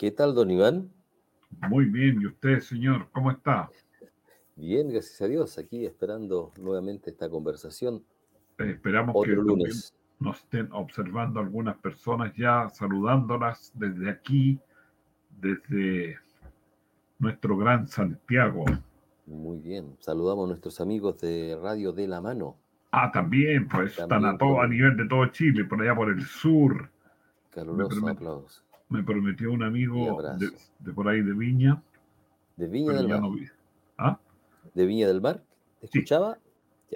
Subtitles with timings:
[0.00, 0.90] ¿Qué tal, don Iván?
[1.68, 3.08] Muy bien, ¿y usted, señor?
[3.12, 3.68] ¿Cómo está?
[4.56, 8.02] Bien, gracias a Dios, aquí esperando nuevamente esta conversación.
[8.56, 9.94] Eh, esperamos que lunes.
[10.18, 14.58] nos estén observando algunas personas ya, saludándolas desde aquí,
[15.38, 16.16] desde
[17.18, 18.64] nuestro gran Santiago.
[19.26, 22.56] Muy bien, saludamos a nuestros amigos de Radio de la Mano.
[22.90, 26.22] Ah, también, pues están a, todo, a nivel de todo Chile, por allá por el
[26.22, 26.88] sur.
[27.50, 30.20] Caluroso aplausos me prometió un amigo
[30.80, 31.82] de, por ahí de Viña.
[32.56, 33.22] ¿De Viña del Mar?
[33.96, 34.18] ¿Ah?
[34.74, 35.42] ¿De Viña del Mar?
[35.80, 36.36] ¿Te escuchaba?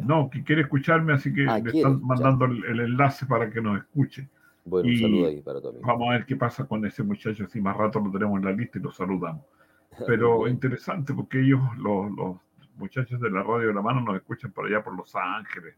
[0.03, 3.79] No, que quiere escucharme, así que ah, le están mandando el, enlace para que nos
[3.79, 4.29] escuche.
[4.65, 5.81] Bueno, un saludo ahí para todos.
[5.83, 8.53] Vamos a ver qué pasa con ese muchacho, si más rato lo tenemos en la
[8.53, 9.45] lista y lo saludamos.
[10.07, 12.37] Pero interesante porque ellos, los, los
[12.77, 15.77] muchachos de la radio de la mano, nos escuchan por allá por Los Ángeles,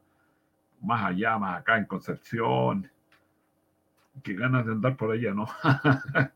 [0.81, 2.89] más allá, más acá en Concepción,
[4.23, 5.47] qué ganas de andar por allá, ¿no?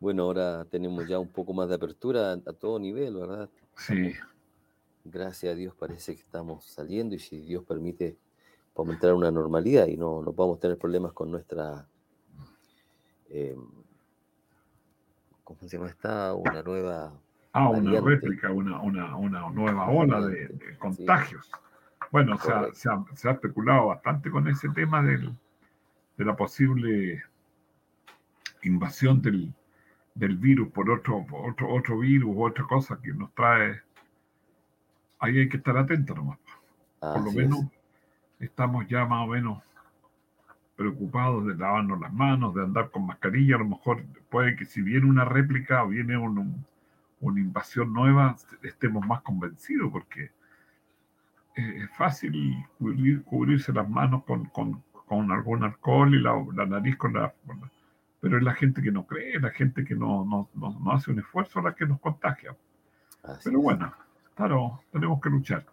[0.00, 3.48] bueno, ahora tenemos ya un poco más de apertura a, todo nivel, ¿verdad?
[3.76, 4.12] Sí.
[5.04, 8.16] Gracias a Dios parece que estamos saliendo y si Dios permite,
[8.74, 11.86] podemos entrar a una normalidad y no, no podemos tener problemas con nuestra...
[13.30, 13.56] Eh,
[15.42, 16.34] ¿Cómo se llama esta?
[16.34, 17.12] Una nueva...
[17.54, 21.50] Ah, una réplica, una, una, una, nueva ola de, contagios.
[22.10, 22.50] Bueno, se
[22.88, 25.34] ha, se ha especulado bastante con ese tema del,
[26.16, 27.22] de la posible
[28.62, 29.54] invasión del,
[30.14, 33.80] virus por otro, otro, otro virus u otra cosa que nos trae.
[35.18, 36.38] Ahí hay que estar atentos nomás.
[37.00, 37.60] por lo menos
[38.38, 39.62] estamos ya más o menos
[40.76, 43.56] preocupados de lavarnos las manos, de andar con mascarilla.
[43.56, 49.06] A lo mejor puede que si viene una réplica o viene una invasión nueva, estemos
[49.06, 50.30] más convencidos porque
[51.54, 52.64] es fácil
[53.26, 57.32] cubrirse las manos con, con algún alcohol y la, nariz con la,
[58.20, 61.18] Pero es la gente que no cree, la gente que no, no, no, hace un
[61.18, 62.56] esfuerzo la que nos contagia.
[63.44, 63.92] Pero bueno,
[64.34, 65.66] claro, tenemos que luchar.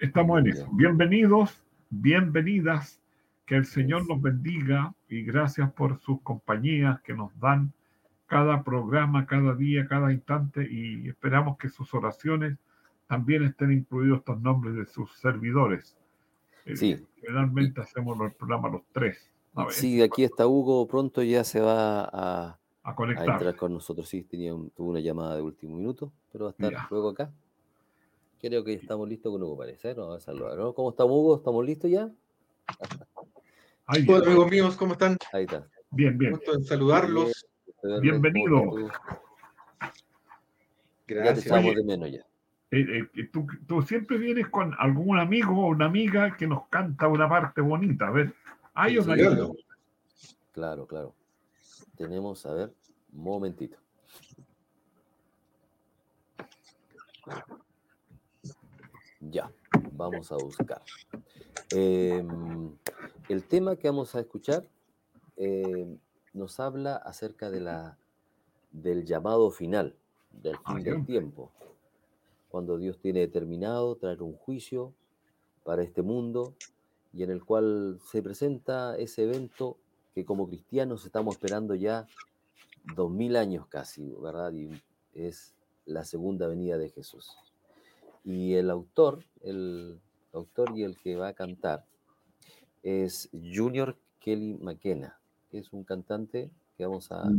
[0.00, 0.68] Estamos en eso.
[0.72, 3.00] Bienvenidos, bienvenidas.
[3.44, 7.72] Que el Señor nos bendiga y gracias por sus compañías que nos dan
[8.26, 12.58] cada programa, cada día, cada instante y esperamos que sus oraciones
[13.06, 15.96] también estén incluidos estos nombres de sus servidores
[16.74, 17.04] Sí.
[17.20, 19.30] Generalmente hacemos el programa los tres.
[19.70, 23.28] Sí, aquí está Hugo, pronto ya se va a, a conectar.
[23.28, 24.08] entrar con nosotros.
[24.08, 27.32] Sí, tenía tuvo una llamada de último minuto, pero va a estar luego acá.
[28.40, 29.94] Creo que estamos listos con Hugo, parece.
[29.94, 30.12] ¿no?
[30.12, 30.72] A saludar, ¿no?
[30.72, 31.36] ¿Cómo estamos, Hugo?
[31.36, 32.08] ¿Estamos listos ya?
[34.06, 35.16] Hola, amigos míos, ¿cómo están?
[35.32, 35.66] Ahí está.
[35.90, 36.32] Bien, bien.
[36.32, 37.46] Gusto en saludarlos.
[38.02, 38.90] Bienvenido.
[41.06, 41.44] Gracias.
[41.46, 42.27] Ya te de menos ya.
[42.70, 47.28] Eh, eh, tú, siempre vienes con algún amigo o una amiga que nos canta una
[47.28, 48.08] parte bonita.
[48.08, 48.34] A ver,
[48.74, 48.98] ¿hay
[50.52, 51.14] Claro, claro.
[51.96, 52.74] Tenemos, a ver,
[53.12, 53.78] un momentito.
[59.20, 59.50] Ya,
[59.92, 60.82] vamos a buscar.
[61.70, 62.76] Em,
[63.28, 64.66] el tema que vamos a escuchar
[65.36, 65.98] em,
[66.34, 67.98] nos habla acerca de la,
[68.72, 69.96] del llamado final,
[70.30, 71.52] del fin ah, del tiempo
[72.48, 74.94] cuando Dios tiene determinado traer un juicio
[75.64, 76.54] para este mundo
[77.12, 79.76] y en el cual se presenta ese evento
[80.14, 82.06] que como cristianos estamos esperando ya
[82.94, 84.52] dos mil años casi, ¿verdad?
[84.52, 84.70] Y
[85.14, 87.36] es la segunda venida de Jesús.
[88.24, 90.00] Y el autor, el
[90.32, 91.84] autor y el que va a cantar
[92.82, 95.18] es Junior Kelly McKenna,
[95.50, 97.30] que es un cantante que vamos a,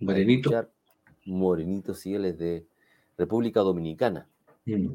[0.00, 0.50] Morenito.
[1.26, 2.66] Morenito, sí, él es de
[3.16, 4.28] República Dominicana.
[4.66, 4.94] Mm.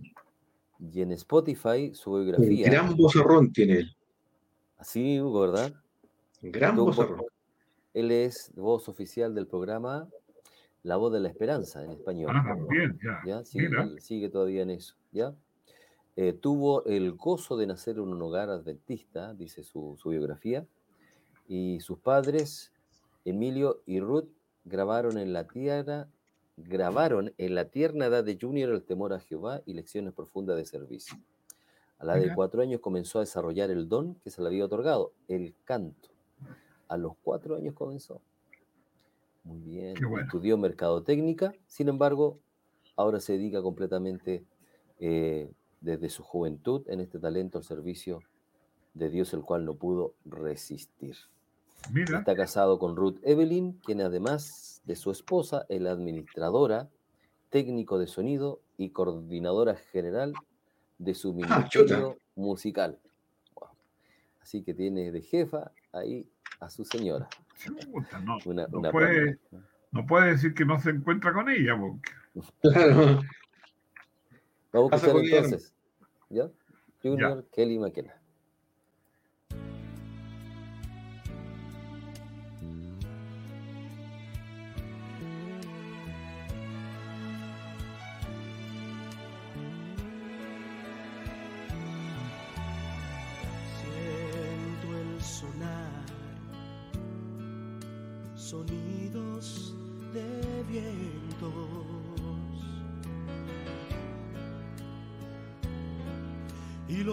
[0.94, 2.66] Y en Spotify, su biografía.
[2.66, 3.96] Un gran vozarrón tiene él.
[4.78, 5.74] Así, Hugo, ¿verdad?
[6.42, 7.26] gran vozarrón.
[7.94, 10.08] Él es voz oficial del programa
[10.84, 12.32] La Voz de la Esperanza en español.
[12.34, 13.44] Ah, bien, ya.
[13.44, 15.36] sigue todavía en eso, ¿ya?
[16.16, 20.66] Eh, tuvo el gozo de nacer en un hogar adventista, dice su, su biografía,
[21.48, 22.74] y sus padres,
[23.26, 24.28] Emilio y Ruth,
[24.66, 26.10] grabaron en la tierra
[26.68, 30.66] grabaron en la tierna edad de Junior el temor a Jehová y lecciones profundas de
[30.66, 31.18] servicio.
[32.00, 35.12] A la de cuatro años comenzó a desarrollar el don que se le había otorgado,
[35.28, 36.10] el canto.
[36.88, 38.22] A los cuatro años comenzó.
[39.44, 39.98] Muy bien.
[40.22, 42.40] Estudió mercadotecnia, sin embargo,
[42.96, 44.46] ahora se dedica completamente
[45.00, 45.52] eh,
[45.82, 48.22] desde su juventud en este talento al servicio
[48.94, 51.16] de Dios, el cual no pudo resistir.
[51.96, 56.90] Está casado con Ruth Evelyn, quien además de su esposa es la administradora,
[57.52, 60.34] técnico de sonido y coordinadora general
[60.98, 62.98] de su ah, ministerio musical.
[64.42, 66.28] Así que tiene de jefa ahí
[66.60, 67.30] a su señora.
[69.92, 71.76] no, puede, decir que no se encuentra con ella.
[74.74, 75.72] Vamos a escuchar entonces.
[76.30, 76.50] ¿Ya?
[77.04, 78.19] Junior Kelly McKenna.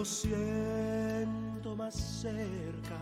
[0.05, 2.99] Siento más cerca,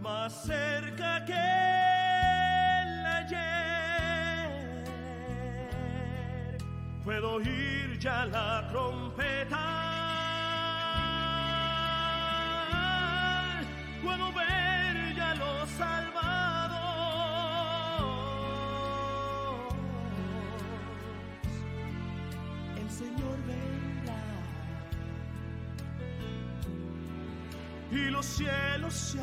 [0.00, 4.48] más cerca que el ayer.
[7.04, 9.86] Puedo oír ya la trompeta,
[28.26, 29.20] cielos se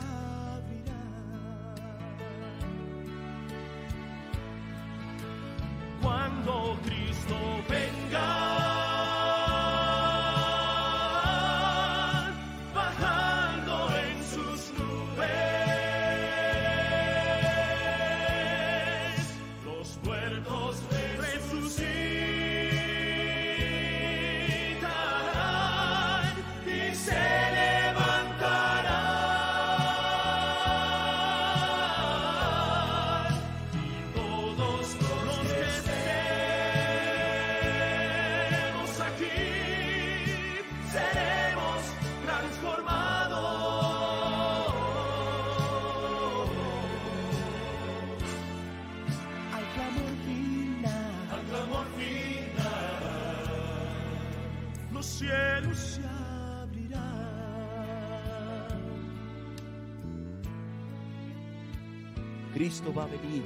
[62.64, 63.44] Cristo va a venir.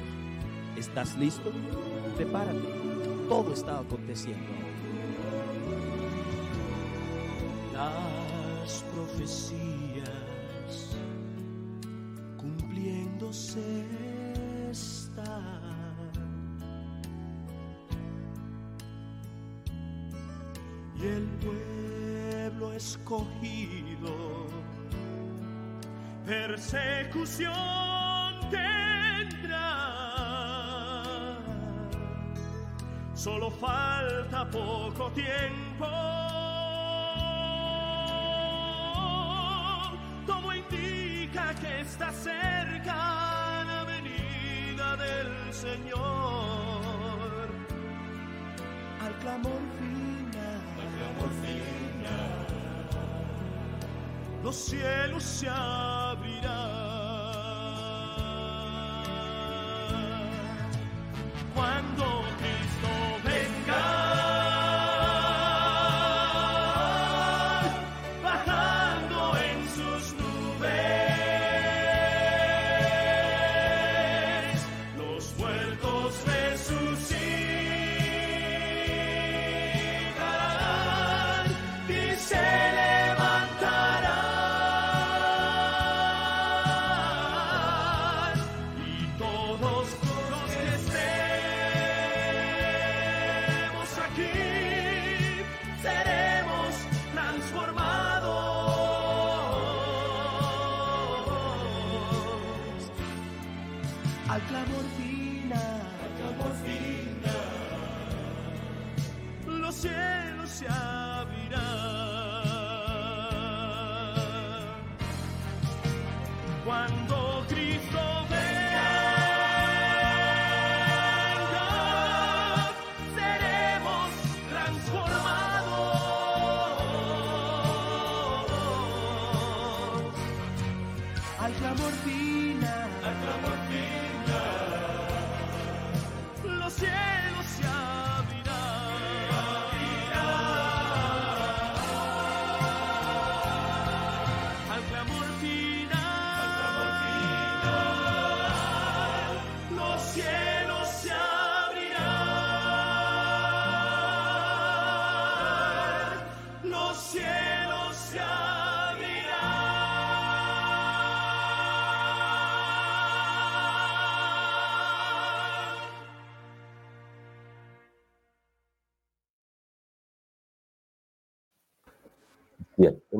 [0.77, 1.51] ¿Estás listo?
[2.17, 2.67] Prepárate.
[3.27, 4.45] Todo está aconteciendo.
[7.73, 10.11] Las profecías
[12.37, 13.87] cumpliéndose
[14.69, 16.11] están.
[20.95, 24.45] Y el pueblo escogido
[26.27, 27.97] persecución
[33.27, 35.85] solo falta poco tiempo.
[40.25, 47.49] Todo indica que está cerca la venida del Señor.
[49.05, 52.47] Al clamor final, al clamor final,
[54.41, 55.96] los cielos se abrirán.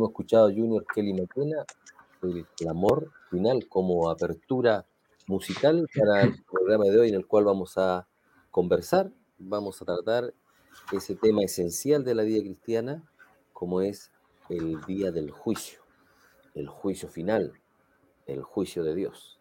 [0.08, 1.66] Hemos escuchado a Junior Kelly McKenna,
[2.24, 4.86] el clamor final como apertura
[5.28, 8.08] musical para el programa de hoy en el cual vamos a
[8.50, 10.34] conversar, vamos a tratar
[10.94, 13.04] ese tema esencial de la vida cristiana
[13.52, 14.10] como es
[14.50, 15.82] el día del juicio,
[16.56, 17.52] el juicio final,
[18.28, 19.38] el juicio de Dios.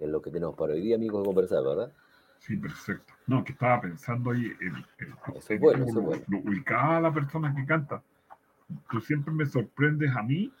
[0.00, 1.92] Es lo que tenemos para hoy día, amigos, de conversar, ¿verdad?
[2.40, 3.14] Sí, perfecto.
[3.28, 6.24] No, que estaba pensando ahí, el, el, es bueno, lo- bueno.
[6.28, 8.02] lo ubicaba a la persona que canta.
[8.90, 10.52] Tú siempre me sorprendes a mí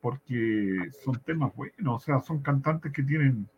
[0.00, 3.48] porque son temas buenos, o sea, son cantantes que tienen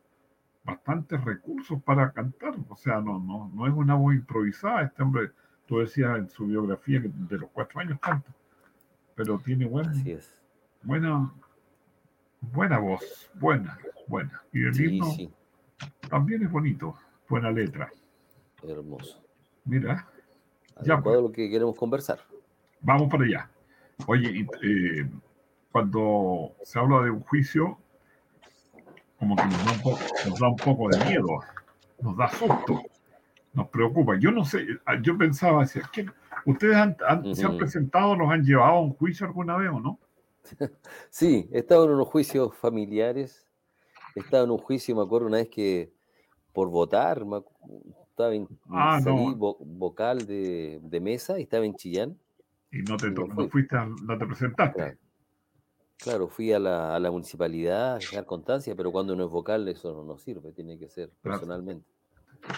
[0.63, 5.31] bastantes recursos para cantar, o sea, no, no, no es una voz improvisada, este hombre,
[5.67, 8.31] tú decías en su biografía que de los cuatro años canta,
[9.15, 10.35] pero tiene buen, Así es.
[10.83, 11.33] buena,
[12.41, 14.43] buena voz, buena, buena.
[14.53, 15.31] Y el Sí, himno sí,
[16.11, 16.95] también es bonito,
[17.29, 17.91] buena letra.
[18.63, 19.23] hermoso.
[19.65, 20.07] Mira,
[20.83, 22.21] Ya, Adecuado a lo que queremos conversar.
[22.81, 23.51] vamos para allá.
[24.07, 25.07] Oye, eh,
[25.73, 27.79] cuando se habla de un juicio,
[29.19, 29.99] como que nos da, un poco,
[30.29, 31.29] nos da un poco de miedo,
[32.01, 32.83] nos da susto,
[33.55, 34.19] nos preocupa.
[34.19, 36.07] Yo no sé, ah, yo pensaba, decía, ¿qué-
[36.45, 39.81] ¿ustedes han- han- se han presentado, los han llevado a un juicio alguna vez o
[39.81, 39.99] no?
[41.11, 43.47] Sí, he estado en unos juicios familiares.
[44.15, 45.93] He estado en un juicio, me acuerdo una vez que
[46.53, 47.39] por votar, me
[48.11, 49.37] estaba en, Ah, salí no.
[49.37, 52.19] vo- vocal de, de mesa y estaba en Chillán.
[52.75, 54.75] Y no te, No no fuiste, a- no te presentaste.
[54.77, 54.99] Claro,
[55.97, 59.67] Claro, fui a la, a la municipalidad a dejar constancia, pero cuando uno es vocal
[59.69, 61.39] eso no, no sirve, tiene que ser Claro.
[61.39, 61.87] personalmente.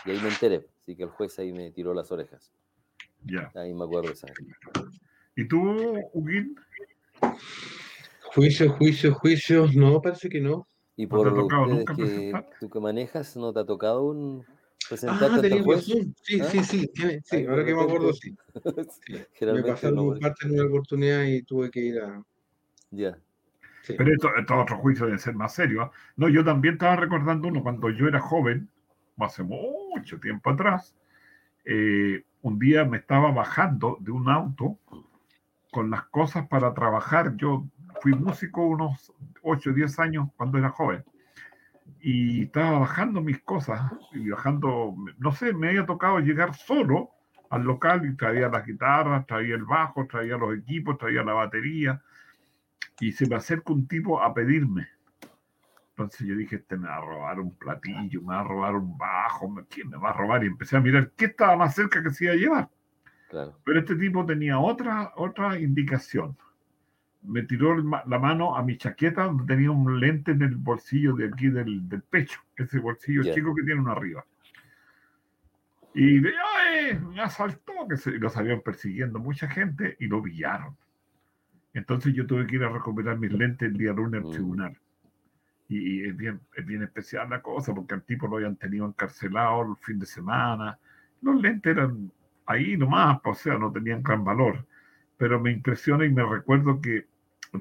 [0.04, 2.50] Y ahí me enteré, así que el juez ahí me tiró las orejas.
[3.24, 3.52] Ya.
[3.54, 4.26] Ahí me acuerdo de esa.
[5.36, 5.60] ¿Y tú,
[6.12, 6.56] Huguín?
[8.34, 9.66] Juicio, juicio, juicio.
[9.74, 10.66] No, parece que no.
[10.96, 13.64] Y ¿No te por ha tocado ustedes nunca que tú que manejas, ¿no te ha
[13.66, 14.44] tocado un
[14.88, 16.14] presentarte Ah, razón.
[16.22, 16.44] Sí, ¿Ah?
[16.44, 16.88] sí, sí.
[16.94, 19.16] tiene- sí, de ahora que me acuerdo, repente- sí.
[19.46, 22.22] Me pasaron un parte en una oportunidad y tuve que ir a.
[22.90, 23.18] Ya.
[23.82, 23.94] sí.
[23.98, 25.86] Pero esto, estos otros juicios deben ser más serios.
[25.86, 25.90] ¿ah?
[26.16, 28.68] No, yo también estaba recordando uno cuando yo era joven,
[29.18, 30.94] hace mucho tiempo atrás.
[31.64, 34.78] eh, un día me estaba bajando de un auto
[35.72, 37.36] con las cosas para trabajar.
[37.36, 37.64] Yo
[38.00, 39.12] fui músico unos
[39.42, 41.02] 8 o 10 años cuando era joven.
[42.08, 47.10] Y estaba bajando mis cosas y bajando, no sé, me había tocado llegar solo
[47.50, 52.00] al local y traía las guitarras, traía el bajo, traía los equipos, traía la batería
[53.00, 54.86] y se me acerca un tipo a pedirme.
[55.88, 58.96] Entonces yo dije, este me va a robar un platillo, me va a robar un
[58.96, 60.44] bajo, ¿quién me va a robar?
[60.44, 62.70] Y empecé a mirar qué estaba más cerca que se iba a llevar.
[63.30, 63.58] Claro.
[63.64, 66.38] Pero este tipo tenía otra, otra indicación.
[67.22, 71.26] Me tiró la mano a mi chaqueta donde tenía un lente en el bolsillo de
[71.26, 74.24] aquí del, del pecho, ese bolsillo chico que tiene uno arriba.
[75.94, 76.98] Y de, ¡ay!
[76.98, 80.76] Me asaltó, que se, lo salieron persiguiendo mucha gente y lo pillaron.
[81.74, 84.32] Entonces yo tuve que ir a recuperar mis lentes el día lunes al Mm.
[84.32, 84.78] tribunal.
[85.68, 88.86] Y, y es, bien, es bien especial la cosa, porque al tipo lo habían tenido
[88.86, 90.78] encarcelado el fin de semana.
[91.22, 92.12] Los lentes eran
[92.46, 94.64] ahí nomás, o sea, no tenían gran valor.
[95.16, 97.06] Pero me impresiona y me recuerdo que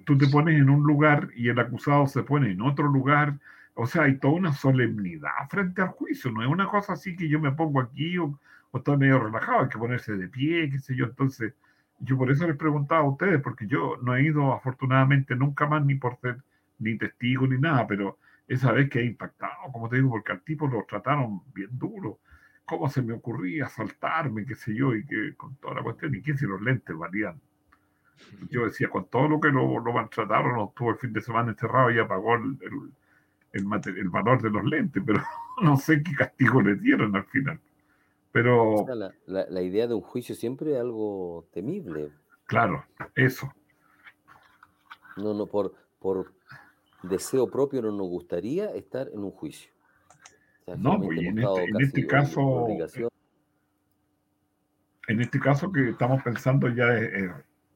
[0.06, 3.40] tú te pones en un lugar y el acusado se pone en otro lugar.
[3.76, 6.32] O sea, hay toda una solemnidad frente al juicio.
[6.32, 8.40] No es una cosa así que yo me pongo aquí o,
[8.72, 11.06] o estoy medio relajado, hay que ponerse de pie, qué sé yo.
[11.06, 11.54] Entonces,
[12.00, 15.86] yo por eso les preguntaba a ustedes, porque yo no he ido afortunadamente nunca más
[15.86, 16.38] ni por ser
[16.80, 20.42] ni testigo ni nada, pero esa vez que he impactado, como te digo, porque al
[20.42, 22.20] tipo lo trataron bien duro.
[22.66, 26.22] ¿Cómo se me ocurría asaltarme, qué sé yo, y que con toda la cuestión, y
[26.22, 27.40] que si los lentes valían?
[28.50, 31.52] Yo decía, con todo lo que lo, lo maltrataron, no estuvo el fin de semana
[31.52, 32.92] encerrado y ya pagó el, el,
[33.54, 35.22] el mate- el valor de los lentes, pero
[35.62, 37.60] no sé qué castigo le dieron al final.
[38.32, 42.12] Pero, O sea, la, la- la idea de un juicio siempre es algo temible.
[42.46, 43.52] claro, eso.
[45.18, 46.34] No, no, por, por
[47.04, 49.72] deseo propio no nos gustaría estar en un juicio.
[50.66, 52.68] Sea, No, pues, y en este- en este caso.
[55.08, 57.32] En este caso que estamos pensando ya es, es-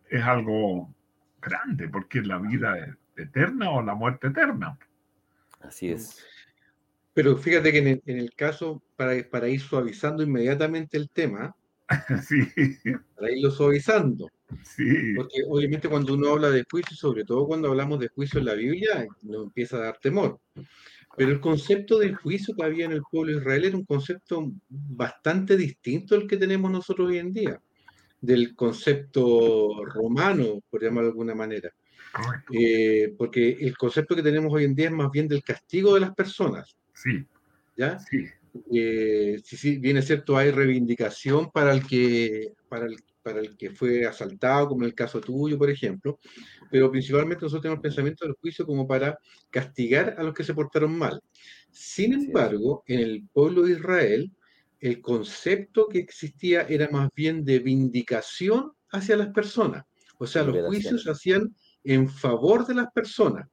[0.09, 0.91] es algo
[1.39, 4.77] grande, porque la vida es eterna o la muerte eterna.
[5.59, 6.25] Así es.
[7.13, 11.55] Pero fíjate que en el, en el caso, para, para ir suavizando inmediatamente el tema,
[12.27, 12.39] Sí,
[13.15, 14.27] para irlo suavizando,
[14.63, 18.45] sí, porque obviamente cuando uno habla de juicio, sobre todo cuando hablamos de juicio en
[18.45, 20.39] la Biblia, nos empieza a dar temor.
[21.19, 24.53] Pero el concepto de juicio que había en el pueblo de Israel era un concepto
[24.69, 27.61] bastante distinto al que tenemos nosotros hoy en día,
[28.21, 31.73] del concepto romano, por llamarlo de alguna manera.
[32.53, 35.99] Eh, porque el concepto que tenemos hoy en día es más bien del castigo de
[35.99, 37.25] las personas, Sí,
[37.75, 37.99] ¿ya?
[37.99, 38.25] sí,
[38.73, 43.57] Eh, si, si bien es cierto, hay reivindicación para el que, para el, para el
[43.57, 46.19] que fue asaltado, como en el caso tuyo, por ejemplo,
[46.71, 49.17] pero principalmente nosotros tenemos el pensamiento del juicio como para
[49.49, 51.21] castigar a los que se portaron mal.
[51.71, 54.31] Sin embargo, en el pueblo de Israel,
[54.79, 59.83] el concepto que existía era más bien de vindicación hacia las personas.
[60.17, 63.47] O sea, los juicios se hacían en favor de las personas.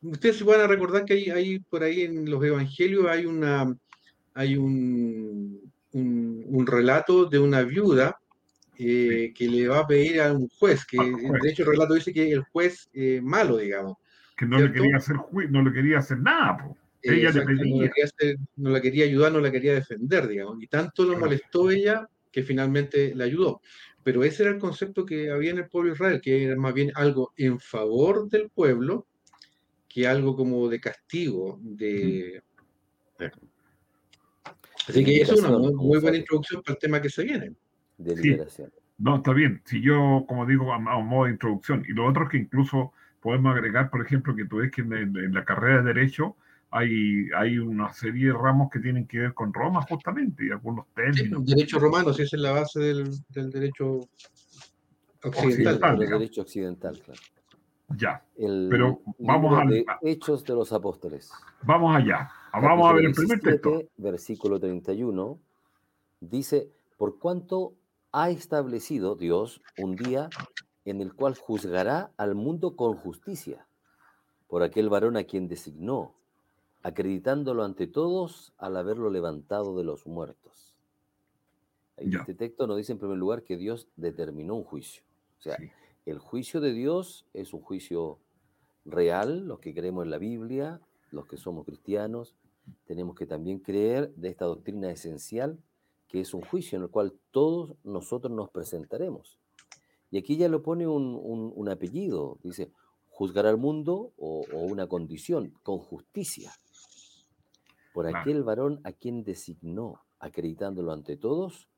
[0.00, 3.76] Ustedes se van a recordar que hay, hay por ahí en los evangelios hay una
[4.34, 8.20] hay un, un, relato de una viuda
[8.78, 12.12] eh, que le va a pedir a un juez, que de hecho el relato dice
[12.12, 13.96] que el juez eh, malo, digamos.
[14.36, 15.16] Que no le quería hacer
[15.50, 16.58] no le quería hacer nada,
[17.02, 17.90] ella le pedía.
[18.56, 20.62] No, la quería ayudar, no la quería defender, digamos.
[20.62, 23.60] Y tanto lo molestó ella que finalmente la ayudó.
[24.04, 26.72] Pero ese era el concepto que había en el pueblo de Israel, que era más
[26.72, 29.06] bien algo en favor del pueblo
[29.88, 32.42] que algo como de castigo, de...
[34.86, 37.52] Así que eso es una muy, buena introducción para el tema que se viene.
[37.98, 38.70] De liberación.
[38.98, 39.62] No, está bien.
[39.64, 41.84] Si yo, como digo, a, modo de introducción.
[41.88, 45.32] Y lo otro es que incluso podemos agregar, por ejemplo, que tú ves que en,
[45.32, 46.36] la carrera de Derecho
[46.70, 50.86] hay, hay una serie de ramos que tienen que ver con Roma, justamente, y algunos
[50.94, 51.42] términos.
[51.46, 54.00] Sí, derecho romano, si esa es la base del, derecho
[55.22, 56.02] occidental.
[56.02, 57.20] El derecho occidental, claro.
[57.96, 58.22] Ya.
[58.36, 59.98] pero vamos a.
[60.02, 61.30] Hechos de los Apóstoles.
[61.62, 62.30] Vamos allá.
[62.52, 63.84] Vamos a ver el primer texto.
[63.96, 65.38] Versículo 31.
[66.20, 67.77] Dice: Por cuanto
[68.12, 70.30] ha establecido Dios un día
[70.84, 73.66] en el cual juzgará al mundo con justicia,
[74.46, 76.14] por aquel varón a quien designó,
[76.82, 80.74] acreditándolo ante todos al haberlo levantado de los muertos.
[81.96, 85.02] Este texto nos dice en primer lugar que Dios determinó un juicio.
[85.38, 85.58] O sea,
[86.06, 88.18] el juicio de Dios es un juicio
[88.84, 92.34] real, los que creemos en la Biblia, los que somos cristianos,
[92.86, 95.58] tenemos que también creer de esta doctrina esencial,
[96.08, 99.38] que es un juicio en el cual todos nosotros nos presentaremos.
[100.10, 102.72] Y aquí ya lo pone un, apellido, dice,
[103.10, 106.52] juzgar al mundo o, una condición, con justicia,
[107.92, 111.68] por aquel varón a quien designó, acreditándolo ante todos,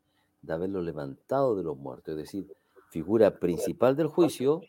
[0.43, 2.13] de haberlo levantado de los muertos.
[2.13, 2.47] Es decir,
[2.91, 4.63] figura principal del juicio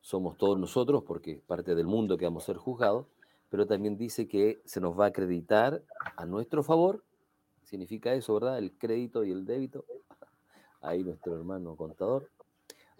[0.00, 3.06] somos todos nosotros, porque es parte del mundo que vamos a ser juzgados,
[3.48, 5.82] pero también dice que se nos va a acreditar
[6.16, 7.04] a nuestro favor,
[7.64, 8.58] significa eso, ¿verdad?
[8.58, 9.84] El crédito y el débito,
[10.80, 12.30] ahí nuestro hermano contador,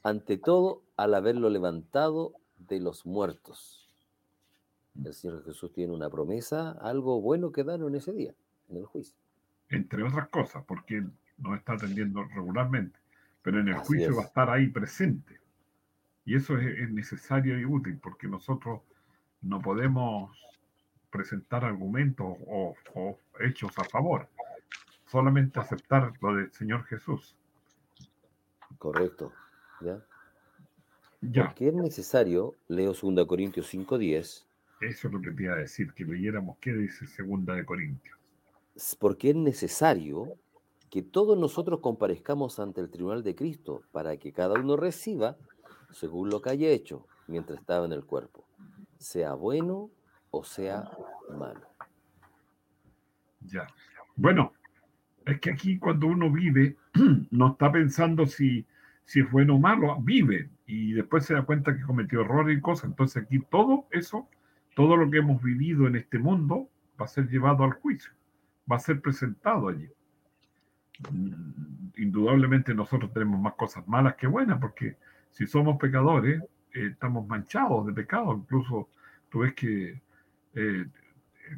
[0.03, 3.88] ante todo al haberlo levantado de los muertos.
[5.03, 8.35] El Señor Jesús tiene una promesa, algo bueno que dar en ese día,
[8.68, 9.16] en el juicio.
[9.70, 11.05] Entre otras cosas, porque
[11.38, 12.98] nos está atendiendo regularmente
[13.44, 15.38] pero en el juicio va a estar ahí presente.
[16.24, 18.81] Y eso es, necesario y útil, porque nosotros
[19.42, 20.35] no podemos
[21.11, 22.74] presentar argumentos o,
[23.40, 24.31] hechos a favor,
[25.14, 27.37] solamente aceptar lo del Señor Jesús.
[28.79, 29.33] Correcto.
[29.81, 30.05] ¿Ya?
[31.20, 31.44] Ya.
[31.44, 34.18] Porque es necesario, leo 2 Corintios 5.10.
[34.18, 34.44] Eso
[34.81, 38.18] es lo que te iba a decir, que leyéramos qué dice 2 de Corintios.
[38.98, 40.35] Porque es necesario
[40.90, 45.37] que todos nosotros comparezcamos ante el tribunal de Cristo para que cada uno reciba
[45.92, 48.44] según lo que haya hecho mientras estaba en el cuerpo,
[48.98, 49.90] sea bueno
[50.33, 50.90] o sea
[51.31, 51.68] malo.
[53.42, 53.68] Ya.
[54.16, 54.54] Bueno,
[55.27, 56.77] es que aquí cuando uno vive,
[57.31, 58.67] no está pensando si,
[59.05, 62.61] si es bueno o malo, vive y después se da cuenta que cometió errores y
[62.61, 62.91] cosas.
[62.91, 64.29] Entonces aquí todo eso,
[64.75, 66.69] todo lo que hemos vivido en este mundo
[67.01, 68.13] va a ser llevado al juicio,
[68.71, 69.89] va a ser presentado allí
[71.97, 74.97] indudablemente nosotros tenemos más cosas malas que buenas, porque
[75.31, 78.35] si somos pecadores, eh, estamos manchados de pecado.
[78.35, 78.89] Incluso
[79.31, 80.01] tú ves que
[80.55, 80.87] eh,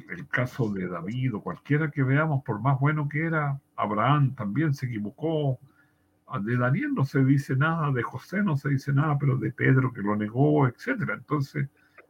[0.09, 4.73] el, caso de David o cualquiera que veamos, por más bueno que era, Abraham también
[4.73, 5.59] se equivocó.
[6.41, 9.93] De Daniel no se dice nada, de José no se dice nada, pero de Pedro
[9.93, 11.13] que lo negó, etcétera.
[11.13, 11.69] Entonces,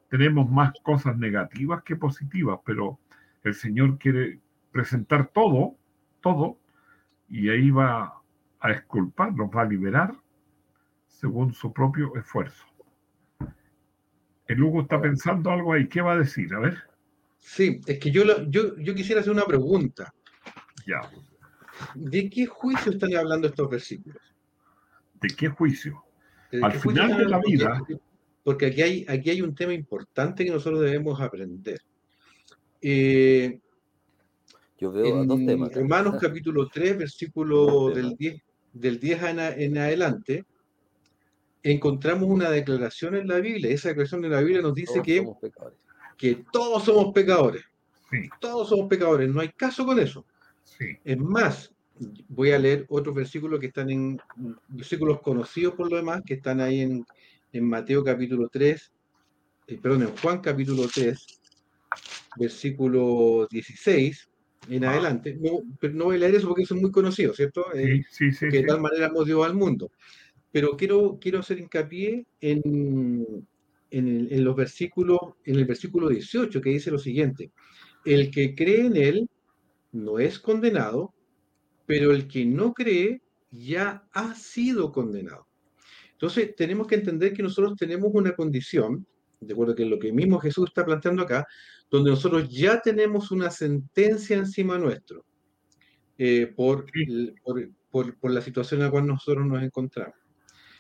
[0.10, 3.00] tenemos más cosas negativas que positivas, pero
[3.44, 4.40] el Señor quiere
[4.72, 5.76] presentar todo,
[6.22, 6.58] todo,
[7.30, 8.22] y ahí va
[8.60, 10.16] a esculpar, nos va a liberar
[11.08, 12.66] según su propio esfuerzo.
[14.48, 15.88] El Hugo está pensando algo ahí.
[15.88, 16.54] ¿Qué va a decir?
[16.54, 16.78] A ver.
[17.40, 20.14] Sí, es que yo, yo, yo quisiera hacer una pregunta.
[20.86, 21.10] Ya.
[21.96, 24.22] ¿De qué juicio están hablando estos versículos?
[25.22, 26.04] ¿De qué juicio?
[26.62, 27.82] Al final de la vida.
[28.44, 31.82] Porque aquí hay, aquí hay un tema importante que nosotros debemos aprender.
[32.82, 33.60] Eh,
[34.78, 35.74] yo veo dos temas.
[35.74, 38.42] Romanos capítulo 3, versículo del 10,
[38.74, 39.24] del 10
[39.58, 40.46] en adelante,
[41.64, 43.72] encontramos una declaración en la Biblia.
[43.72, 45.26] Esa declaración en la Biblia nos dice que,
[46.18, 47.64] que todos somos pecadores.
[48.40, 49.30] Todos somos pecadores.
[49.30, 50.26] No hay caso con eso.
[51.04, 51.74] Es más,
[52.28, 54.20] voy a leer otros versículos que están en,
[54.68, 57.06] versículos conocidos por lo demás, que están ahí en,
[57.52, 58.92] en Mateo capítulo 3,
[59.68, 61.26] eh, perdón, en Juan capítulo 3,
[62.38, 64.30] versículo 16
[64.70, 64.92] en ah.
[64.92, 65.38] adelante.
[65.40, 67.66] No, pero no voy a leer eso porque eso es muy conocido, ¿cierto?
[67.74, 69.92] Sí, sí, sí, que de tal manera hemos Dios al mundo.
[70.52, 73.48] Pero quiero, quiero hacer hincapié en,
[73.92, 77.52] en, en, los versículos, en el versículo 18, que dice lo siguiente:
[78.06, 79.30] El que cree en él
[79.92, 81.14] no es condenado,
[81.86, 83.22] pero el que no cree
[83.52, 85.48] ya ha sido condenado.
[86.12, 89.06] Entonces, tenemos que entender que nosotros tenemos una condición,
[89.40, 91.46] de acuerdo que lo que mismo Jesús está planteando acá,
[91.90, 95.26] donde nosotros ya tenemos una sentencia encima nuestro
[96.18, 96.86] eh, por,
[97.92, 100.16] por, por, la situación en la cual nosotros nos encontramos.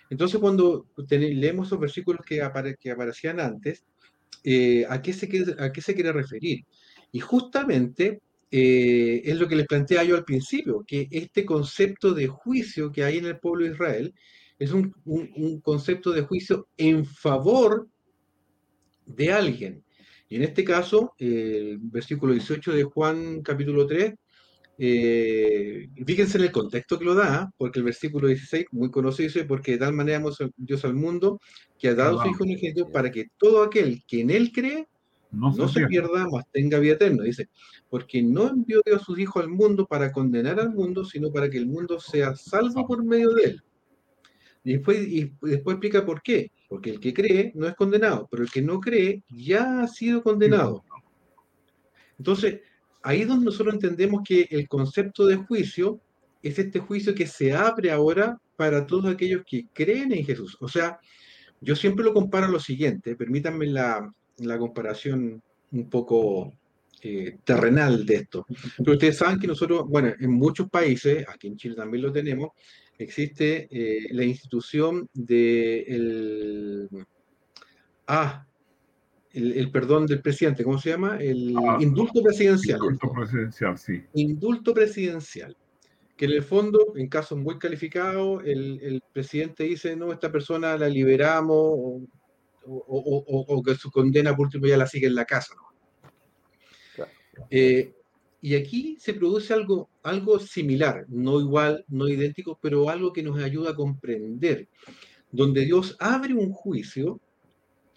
[0.10, 3.84] Entonces, cuando leemos esos versículos que, aparecían antes,
[4.44, 6.64] eh, ¿a, qué se quiere, ¿a qué se quiere referir?
[7.12, 12.28] Y justamente eh, es lo que les planteaba yo al principio, que este concepto de
[12.28, 14.14] juicio que hay en el pueblo de Israel
[14.60, 17.88] es un, un, concepto de juicio en favor
[19.06, 19.84] de alguien.
[20.30, 24.14] Y en este caso, el versículo 18 de Juan capítulo 3,
[24.80, 29.46] eh, fíjense en el contexto que lo da, porque el versículo 16, muy conocido, dice,
[29.46, 31.40] porque de tal manera hemos Dios al mundo,
[31.80, 34.88] que ha dado su Hijo ejemplo para que todo aquel que en Él cree,
[35.32, 37.24] no, se, pierda, mas tenga vida eterna.
[37.24, 37.50] Dice,
[37.90, 41.50] porque no envió Dios a sus hijos al mundo para condenar al mundo, sino para
[41.50, 43.64] que el mundo sea salvo por medio de él.
[44.64, 46.52] Y después, y después explica por qué.
[46.70, 50.22] Porque el que cree no es condenado, pero el que no cree ya ha sido
[50.22, 50.84] condenado.
[52.18, 52.62] Entonces,
[53.08, 56.02] ahí es donde nosotros entendemos que el concepto de juicio
[56.44, 60.58] es este juicio que se abre ahora para todos aquellos que creen en Jesús.
[60.60, 61.00] O sea,
[61.62, 64.12] yo siempre lo comparo a lo siguiente, permítanme la,
[64.60, 65.42] comparación
[65.72, 66.54] un poco
[67.02, 68.46] eh, terrenal de esto.
[68.78, 72.50] Pero ustedes saben que nosotros, bueno, en muchos países, aquí en Chile también lo tenemos,
[72.98, 76.90] existe eh, la institución de
[78.08, 78.46] ah,
[79.38, 81.18] el, perdón del presidente, ¿cómo se llama?
[81.20, 82.80] El ah, indulto presidencial.
[82.82, 84.04] Indulto presidencial, sí.
[84.14, 85.56] Indulto presidencial.
[86.16, 90.76] Que en el fondo, en casos muy calificados, el, el presidente dice, no, esta persona
[90.76, 92.02] la liberamos,
[92.68, 95.54] o, que su condena por último ya la sigue en la casa.
[97.50, 97.94] Eh,
[98.42, 103.42] y aquí se produce algo, algo similar, no igual, no idéntico, pero algo que nos
[103.42, 104.68] ayuda a comprender,
[105.32, 107.20] donde Dios abre un juicio,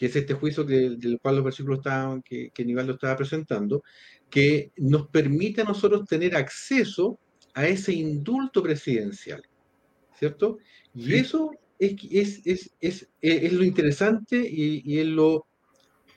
[0.01, 3.83] que es este juicio del cual los versículos estaban, que, que Nivaldo estaba presentando,
[4.31, 7.19] que nos permite a nosotros tener acceso
[7.53, 9.43] a ese indulto presidencial,
[10.19, 10.57] ¿cierto?
[10.95, 11.97] Y eso es,
[12.47, 15.45] es, es, es, lo interesante y, es lo,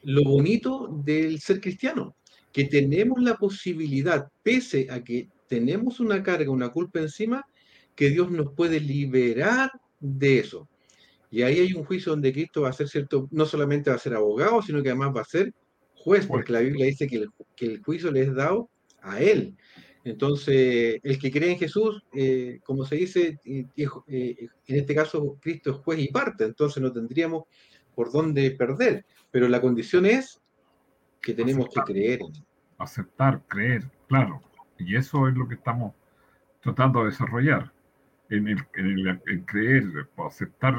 [0.04, 2.16] lo bonito del ser cristiano,
[2.54, 7.46] que tenemos la posibilidad, pese a que tenemos una carga, una culpa encima,
[7.96, 10.70] que Dios nos puede liberar de eso.
[11.34, 14.00] Y ahí hay un juicio donde Cristo va a ser cierto, no solamente va a
[14.00, 15.52] ser abogado, sino que además va a ser
[15.96, 18.70] juez, porque la Biblia dice que el, que el juicio le es dado
[19.02, 19.58] a él.
[20.04, 25.72] Entonces, el que cree en Jesús, eh, como se dice, eh, en este caso Cristo
[25.72, 27.46] es juez y parte, entonces no tendríamos
[27.96, 30.40] por dónde perder, pero la condición es
[31.20, 32.20] que tenemos que creer.
[32.78, 34.40] Aceptar, creer, claro,
[34.78, 35.96] y eso es lo que estamos
[36.62, 37.74] tratando de desarrollar,
[38.30, 38.66] en el,
[39.46, 39.84] creer,
[40.26, 40.76] aceptar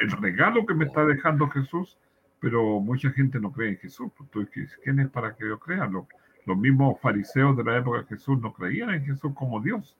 [0.00, 1.98] el regalo que me está dejando Jesús,
[2.40, 5.86] pero mucha gente no cree en Jesús, entonces, ¿quién es para que yo crea?
[5.86, 6.06] Lo,
[6.48, 9.96] los mismos fariseos de la época de Jesús no creían en Jesús como Dios.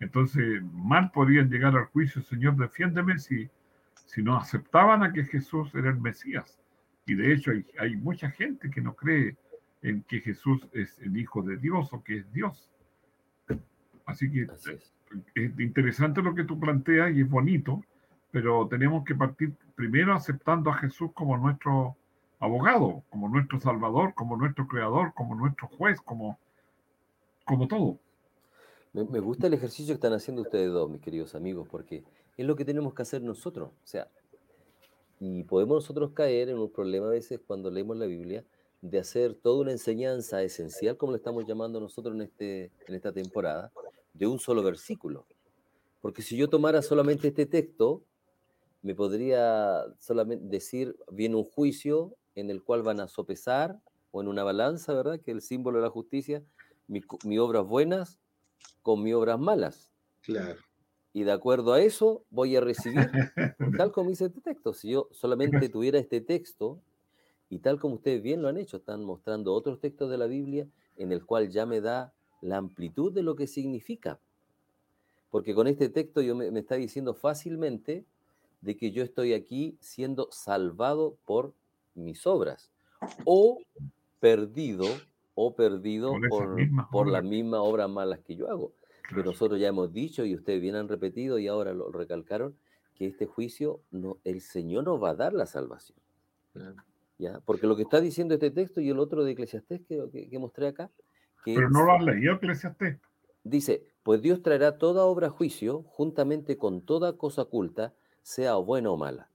[0.00, 3.50] Entonces, mal podían llegar al juicio, Señor, defiéndeme si,
[4.06, 6.58] si no aceptaban a que Jesús era el Mesías.
[7.06, 9.36] Y de hecho hay, hay mucha gente que no cree
[9.82, 12.70] en que Jesús es el Hijo de Dios o que es Dios.
[14.06, 14.94] Así que es.
[15.34, 17.82] Es interesante lo que tú planteas y es bonito,
[18.30, 21.96] pero tenemos que partir primero aceptando a Jesús como nuestro
[22.38, 26.38] abogado, como nuestro salvador, como nuestro creador, como nuestro juez, como,
[27.44, 27.98] como todo.
[28.92, 32.02] Me, gusta el ejercicio que están haciendo ustedes dos, mis queridos amigos, porque
[32.36, 33.68] es lo que tenemos que hacer nosotros.
[33.68, 34.08] O sea,
[35.20, 38.42] y podemos nosotros caer en un problema a veces cuando leemos la Biblia
[38.80, 43.12] de hacer toda una enseñanza esencial, como le estamos llamando nosotros en, este, en esta
[43.12, 43.70] temporada,
[44.12, 45.26] de un solo versículo.
[46.00, 48.04] Porque si yo tomara solamente este texto,
[48.82, 53.80] me podría solamente decir, viene un juicio en el cual van a sopesar,
[54.12, 55.20] o en una balanza, ¿verdad?
[55.20, 56.42] Que el símbolo de la justicia,
[56.88, 58.18] mis mi obras buenas
[58.82, 59.92] con mis obras malas.
[60.22, 60.60] Claro.
[61.12, 63.10] Y de acuerdo a eso voy a recibir,
[63.78, 64.72] tal como dice este texto.
[64.74, 66.80] Si yo solamente tuviera este texto,
[67.48, 70.68] y tal como ustedes bien lo han hecho, están mostrando otros textos de la Biblia
[70.96, 74.18] en el cual ya me da la amplitud de lo que significa.
[75.30, 78.04] Porque con este texto yo me, está diciendo fácilmente
[78.60, 81.54] de que yo estoy aquí siendo salvado por
[81.94, 82.70] mis obras
[83.24, 83.58] o
[84.18, 84.86] perdido
[85.34, 86.56] o perdido por,
[86.90, 88.72] por las mismas obras malas que yo hago.
[89.14, 92.54] Que nosotros ya hemos dicho y ustedes bien han repetido y ahora lo recalcaron,
[92.94, 95.98] que este juicio, no, el Señor nos va a dar la salvación.
[97.18, 97.40] ¿ya?
[97.44, 100.68] Porque lo que está diciendo este texto y el otro de Eclesiastés que, que, mostré
[100.68, 100.90] acá.
[101.44, 102.98] Que Pero no lo has leído, Eclesiastés.
[103.44, 108.90] Dice, pues Dios traerá toda obra a juicio juntamente con toda cosa oculta, sea buena
[108.90, 109.28] o mala.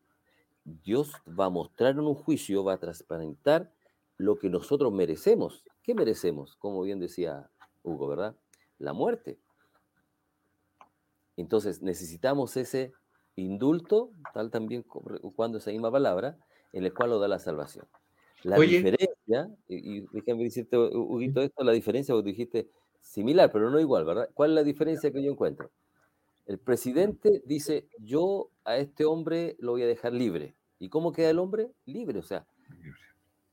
[0.63, 3.71] Dios va a mostrar en un juicio, va a transparentar
[4.17, 5.63] lo que nosotros merecemos.
[5.83, 6.55] ¿Qué merecemos?
[6.55, 7.49] Como bien decía
[7.83, 8.35] Hugo, ¿verdad?
[8.79, 9.37] La muerte.
[11.37, 12.93] Entonces necesitamos ese
[13.35, 16.37] indulto, tal también cuando esa misma palabra,
[16.73, 17.85] en el cual lo da la salvación.
[18.43, 19.09] La diferencia,
[19.67, 22.69] y, déjame decirte, Huguito, esto, la diferencia, vos dijiste
[23.01, 24.29] similar, pero no igual, ¿verdad?
[24.33, 25.71] ¿Cuál es la diferencia que yo encuentro?
[26.45, 30.55] El presidente dice, yo a este hombre lo voy a dejar libre.
[30.77, 31.71] ¿Y cómo queda el hombre?
[31.85, 32.45] Libre, o sea,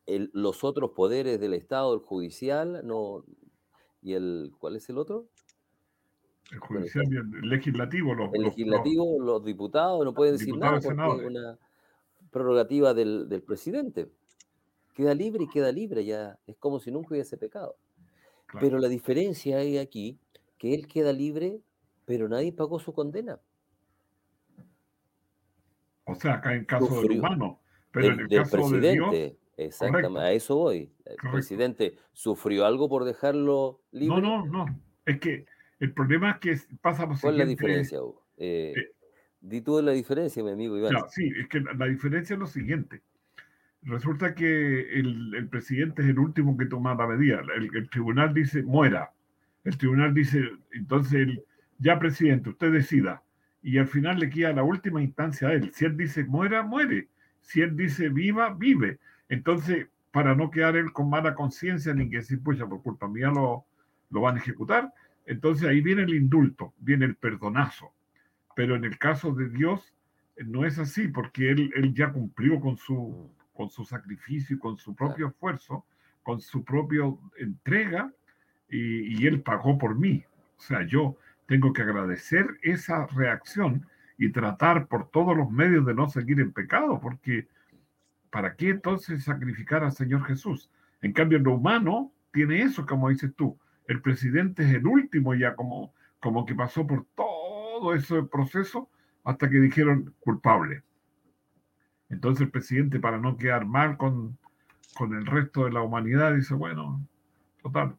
[0.07, 3.25] los otros poderes del Estado, el judicial, no,
[4.03, 5.27] y el, ¿cuál es el otro?
[6.51, 8.15] El judicial y el legislativo.
[8.15, 11.59] Los, el legislativo, los, diputados no pueden decir nada porque es una
[12.31, 14.11] prerrogativa del, presidente.
[14.94, 17.76] Queda libre y queda libre, ya es como si nunca hubiese pecado.
[18.61, 20.18] Pero la diferencia hay aquí
[20.59, 21.61] que él queda libre,
[22.05, 23.40] pero nadie pagó su condena.
[26.05, 30.20] O sea, acá en caso del humano, pero en el caso presidente, de Dios, exactamente,
[30.20, 30.92] a eso voy.
[31.05, 34.20] El presidente sufrió algo por dejarlo libre.
[34.20, 34.83] No, no, no.
[35.07, 35.46] Es que
[35.81, 38.24] el problema es que pasa por ¿Cuál es la diferencia, Hugo?
[38.37, 38.94] Eh, eh,
[39.40, 40.94] di tú la diferencia, mi amigo Iván.
[41.09, 43.02] sí, es que la, diferencia es lo siguiente.
[43.85, 47.42] Resulta que el, presidente es el último que toma la medida.
[47.57, 49.12] El, tribunal dice, muera.
[49.64, 51.40] El tribunal dice, entonces,
[51.79, 53.23] ya presidente, usted decida.
[53.61, 55.73] Y al final le queda la última instancia a él.
[55.73, 57.09] Si él dice muera, muere.
[57.40, 58.99] Si él dice viva, vive.
[59.29, 63.31] Entonces, para no quedar él con mala conciencia ni que decir, pucha, por culpa mía
[63.31, 63.64] lo,
[64.11, 64.92] lo van a ejecutar,
[65.27, 67.92] entonces ahí viene el indulto, viene el perdonazo.
[68.55, 69.92] Pero en el caso de Dios
[70.37, 74.95] no es así, porque Él, él ya cumplió con su, con su sacrificio, con su
[74.95, 75.85] propio esfuerzo,
[76.23, 77.03] con su propia
[77.38, 78.12] entrega,
[78.69, 80.25] y, y Él pagó por mí.
[80.57, 83.87] O sea, yo tengo que agradecer esa reacción
[84.17, 87.49] y tratar por todos los medios de no seguir en pecado, porque
[88.31, 90.71] ¿para qué entonces sacrificar al Señor Jesús?
[91.03, 95.55] En cambio, lo humano tiene eso, como dices tú, el presidente es el último ya
[95.55, 98.88] como, como que pasó por todo ese proceso
[99.25, 100.83] hasta que dijeron culpable.
[102.12, 104.38] Entonces el presidente, para no quedar mal con,
[104.94, 107.05] con el resto de la humanidad, dice, bueno,
[107.62, 107.96] total,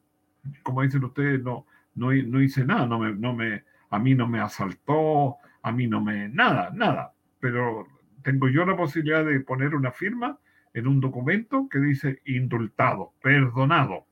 [0.63, 4.27] como dicen ustedes, no, no, no hice nada, no me, no me, a mí no
[4.27, 7.87] me asaltó, a mí no me, nada, nada, pero
[8.21, 10.37] tengo yo la posibilidad de poner una firma
[10.73, 14.05] en un documento que dice indultado, perdonado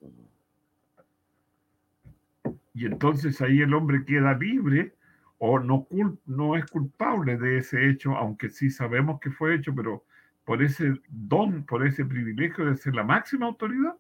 [2.74, 4.96] y entonces ahí el hombre queda libre
[5.44, 5.88] o no,
[6.28, 10.06] no es culpable de ese hecho, aunque sí sabemos que fue hecho, pero
[10.46, 13.96] por ese don, por ese privilegio de ser la máxima autoridad,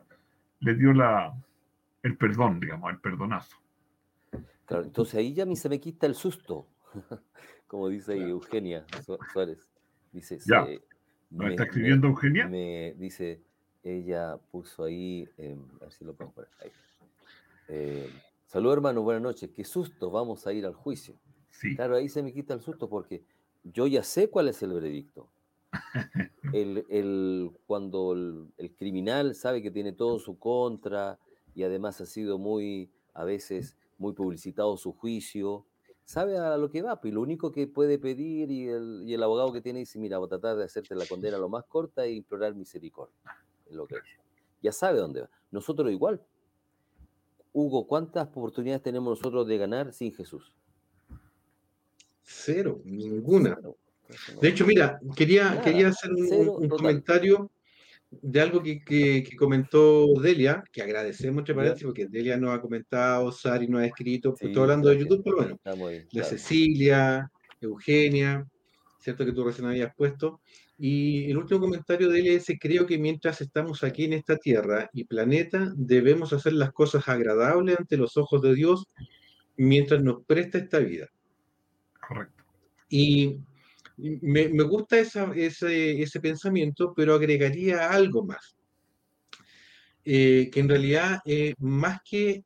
[0.60, 1.34] le dio la,
[2.04, 3.58] el perdón, digamos, el perdonazo.
[4.66, 6.68] Claro, entonces ahí ya a mí se me quita el susto,
[7.68, 8.86] como dice Eugenia
[9.34, 9.68] Suárez.
[10.12, 10.68] Dice, ya,
[11.32, 12.48] ¿no está escribiendo Eugenia?
[12.48, 13.42] Me dice,
[13.82, 16.72] ella puso ahí, eh, a ver si lo pongo por ahí.
[17.68, 18.12] Eh,
[18.52, 19.50] Salud, hermano, buenas noches.
[19.56, 21.16] Qué susto, vamos a ir al juicio.
[21.62, 21.76] Sí.
[21.76, 23.24] Claro, ahí se me quita el susto porque
[23.64, 25.30] yo ya sé cuál es el veredicto.
[26.54, 31.18] El, cuando el, criminal sabe que tiene todo su contra
[31.56, 35.66] y además ha sido muy, a veces, muy publicitado su juicio,
[36.04, 39.24] sabe a lo que va, pero lo único que puede pedir y el, y el
[39.24, 42.04] abogado que tiene dice, mira, voy a tratar de hacerte la condena lo más corta
[42.04, 43.16] e implorar misericordia.
[43.66, 43.96] Es lo que
[44.62, 45.30] Ya sabe dónde va.
[45.52, 46.22] Nosotros igual.
[47.54, 50.54] Hugo, ¿cuántas oportunidades tenemos nosotros de ganar sin Jesús?
[52.24, 53.58] Cero, ninguna.
[54.42, 57.52] De hecho, mira, quería, quería hacer un, comentario
[58.10, 63.68] de algo que, comentó Delia, que agradecemos, te parece, porque Delia nos ha comentado, Sari
[63.68, 65.38] nos ha escrito, estoy hablando de YouTube, pero
[65.78, 67.32] bueno, de Cecilia,
[67.62, 68.46] Eugenia,
[69.00, 70.42] cierto que tú recién habías puesto,
[70.78, 74.90] y el último comentario de él es, creo que mientras estamos aquí en esta tierra
[74.94, 78.88] y planeta, debemos hacer las cosas agradables ante los ojos de Dios
[79.58, 81.08] mientras nos presta esta vida.
[82.12, 82.44] Correcto.
[82.90, 83.40] Y
[83.98, 88.58] me, gusta ese, pensamiento, pero agregaría algo más.
[90.04, 92.44] Eh, que en realidad, eh, más que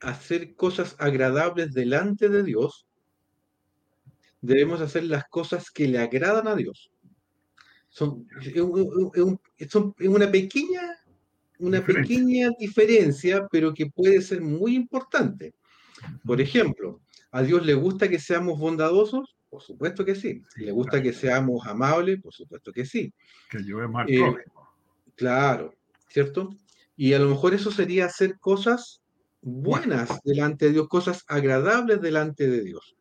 [0.00, 2.86] hacer cosas agradables delante de Dios,
[4.40, 6.90] debemos hacer las cosas que le agradan a Dios.
[7.90, 8.26] Son,
[9.68, 10.98] son una pequeña,
[11.60, 15.54] una pequeña diferencia, pero que puede ser muy importante.
[16.24, 17.00] Por ejemplo,
[17.34, 19.36] ¿a Dios le gusta que seamos bondadosos?
[19.50, 20.40] Por supuesto que sí.
[20.54, 22.22] ¿Le gusta que seamos amables?
[22.22, 23.12] Por supuesto que sí.
[23.50, 24.22] Que más eh,
[25.16, 25.74] Claro,
[26.08, 26.50] ¿cierto?
[26.96, 29.02] Y a lo mejor eso sería hacer cosas
[29.42, 32.94] buenas delante de Dios, cosas agradables delante de Dios.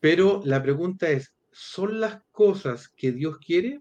[0.00, 3.80] Pero la pregunta es, ¿son las cosas que Dios quiere?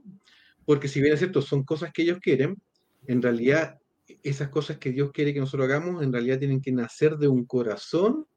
[0.66, 2.62] Porque si bien es cierto, son cosas que ellos quieren,
[3.08, 3.80] en realidad
[4.22, 7.44] esas cosas que Dios quiere que nosotros hagamos, en realidad tienen que nacer de un
[7.46, 8.28] corazón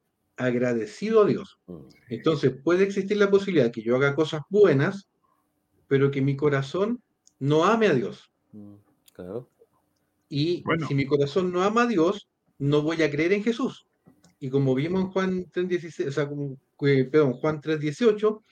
[0.41, 1.59] agradecido a Dios.
[1.67, 1.81] Mm.
[2.09, 5.09] Entonces puede existir la posibilidad de que yo haga cosas buenas,
[5.87, 7.03] pero que mi corazón
[7.39, 8.31] no ame a Dios.
[8.53, 8.75] Mm,
[9.13, 9.49] claro.
[10.29, 13.87] Y si mi corazón no ama a Dios, no voy a creer en Jesús.
[14.39, 16.31] Y como vimos en Juan 3.16, o sea,
[17.11, 18.43] perdón, Juan 3.18,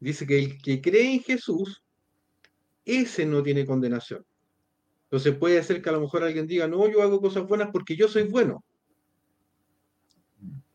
[0.00, 1.82] dice que el que cree en Jesús,
[2.84, 4.24] ese no tiene condenación.
[5.04, 7.96] Entonces puede ser que a lo mejor alguien diga, no, yo hago cosas buenas porque
[7.96, 8.64] yo soy bueno.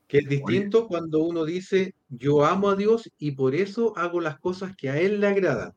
[0.09, 4.39] Que es distinto cuando uno dice, yo amo a Dios y por eso hago las
[4.39, 5.73] cosas que a Él le agradan.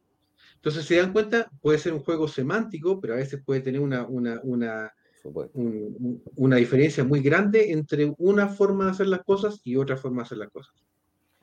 [0.56, 4.04] Entonces, se dan cuenta, puede ser un juego semántico, pero a veces puede tener una,
[4.06, 4.92] una, una,
[6.34, 10.26] una diferencia muy grande entre una forma de hacer las cosas y otra forma de
[10.26, 10.74] hacer las cosas.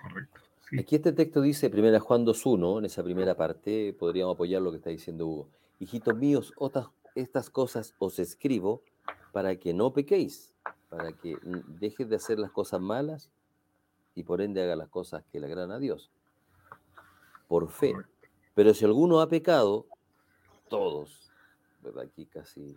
[0.01, 0.41] Correcto.
[0.77, 4.77] Aquí este texto dice, primera Juan 2.1, en esa primera parte, podríamos apoyar lo que
[4.77, 5.49] está diciendo Hugo.
[5.79, 8.83] Hijitos míos, otras, estas cosas os escribo
[9.31, 10.53] para que no pequéis,
[10.89, 13.29] para que dejes de hacer las cosas malas
[14.15, 16.11] y por ende haga las cosas que le agradan a Dios.
[17.47, 17.93] Por fe.
[18.55, 19.85] Pero si alguno ha pecado,
[20.67, 21.31] todos,
[21.81, 22.05] ¿verdad?
[22.05, 22.75] Aquí casi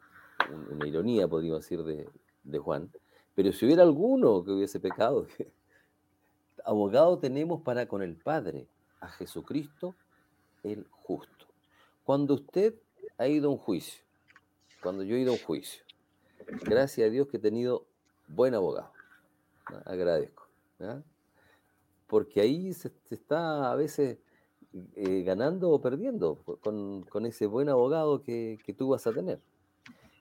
[0.71, 2.91] una ironía podríamos decir de, Juan,
[3.35, 5.27] pero si hubiera alguno que hubiese pecado,
[6.65, 8.67] abogado tenemos para con el Padre,
[9.01, 9.95] a Jesucristo
[10.63, 11.47] el justo.
[12.05, 12.75] Cuando usted
[13.19, 14.05] ha ido a un juicio,
[14.81, 15.83] cuando yo he ido a un juicio,
[16.63, 17.87] gracias a Dios que he tenido
[18.29, 18.93] buen abogado,
[19.85, 20.49] agradezco,
[22.07, 24.19] porque ahí se está a veces
[24.97, 29.39] eh, ganando o perdiendo con, ese buen abogado que, tú vas a tener.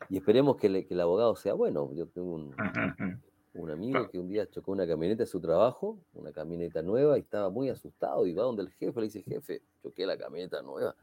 [0.09, 1.93] Y esperemos que, el abogado sea bueno.
[1.93, 6.81] Yo tengo un, amigo que un día chocó una camioneta de su trabajo, una camioneta
[6.81, 8.25] nueva, y estaba muy asustado.
[8.27, 10.95] Y va donde el jefe le dice, jefe, choqué la camioneta nueva.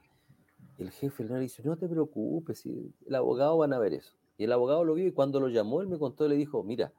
[0.76, 4.17] el jefe le dice, no te preocupes, el abogado van a ver eso.
[4.38, 6.62] Y el abogado lo vio y cuando lo llamó, él me contó y le dijo,
[6.62, 6.92] mira,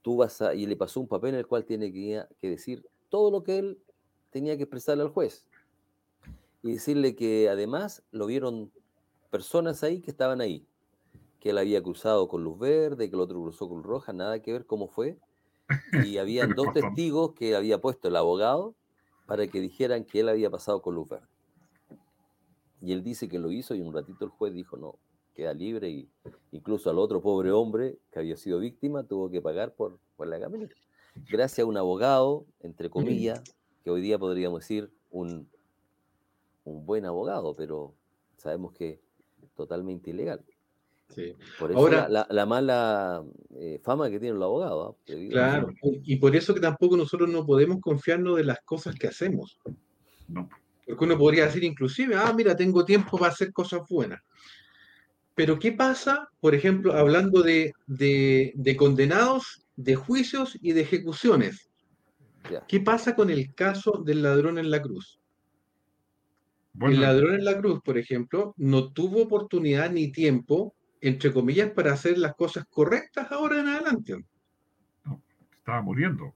[0.00, 0.54] tú vas a...
[0.54, 3.58] Y le pasó un papel en el cual tiene que, que decir todo lo que
[3.58, 3.82] él
[4.30, 5.46] tenía que expresarle al juez
[6.62, 8.72] y decirle que además lo vieron
[9.30, 10.66] personas ahí que estaban ahí,
[11.40, 14.40] que él había cruzado con luz verde, que el otro cruzó con luz roja, nada
[14.40, 15.18] que ver cómo fue.
[16.04, 18.74] Y había dos testigos que había puesto el abogado
[19.26, 21.26] para que dijeran que él había pasado con luz verde.
[22.80, 24.96] Y él dice que lo hizo y un ratito el juez dijo, no,
[25.34, 26.08] queda libre y
[26.52, 30.40] incluso al otro pobre hombre que había sido víctima tuvo que pagar por, por la
[30.40, 30.74] camioneta.
[31.30, 33.42] Gracias a un abogado, entre comillas,
[33.84, 35.48] que hoy día podríamos decir un
[36.64, 37.94] un buen abogado, pero
[38.36, 39.00] sabemos que
[39.54, 40.44] totalmente ilegal.
[41.58, 43.22] Por eso Ahora, la, mala
[43.56, 44.96] eh, fama que tiene el abogado.
[44.98, 45.12] ¿ah?
[45.30, 49.58] Claro, y por eso que tampoco nosotros no podemos confiarnos de las cosas que hacemos.
[50.86, 54.22] Porque uno podría decir inclusive, ah, mira, tengo tiempo para hacer cosas buenas.
[55.34, 61.70] Pero ¿qué pasa, por ejemplo, hablando de, de, condenados, de juicios y de ejecuciones?
[62.68, 65.18] ¿Qué pasa con el caso del ladrón en la cruz?
[66.80, 71.92] el ladrón en la cruz, por ejemplo, no tuvo oportunidad ni tiempo, entre comillas, para
[71.92, 74.24] hacer las cosas correctas ahora en adelante.
[75.58, 76.34] estaba muriendo.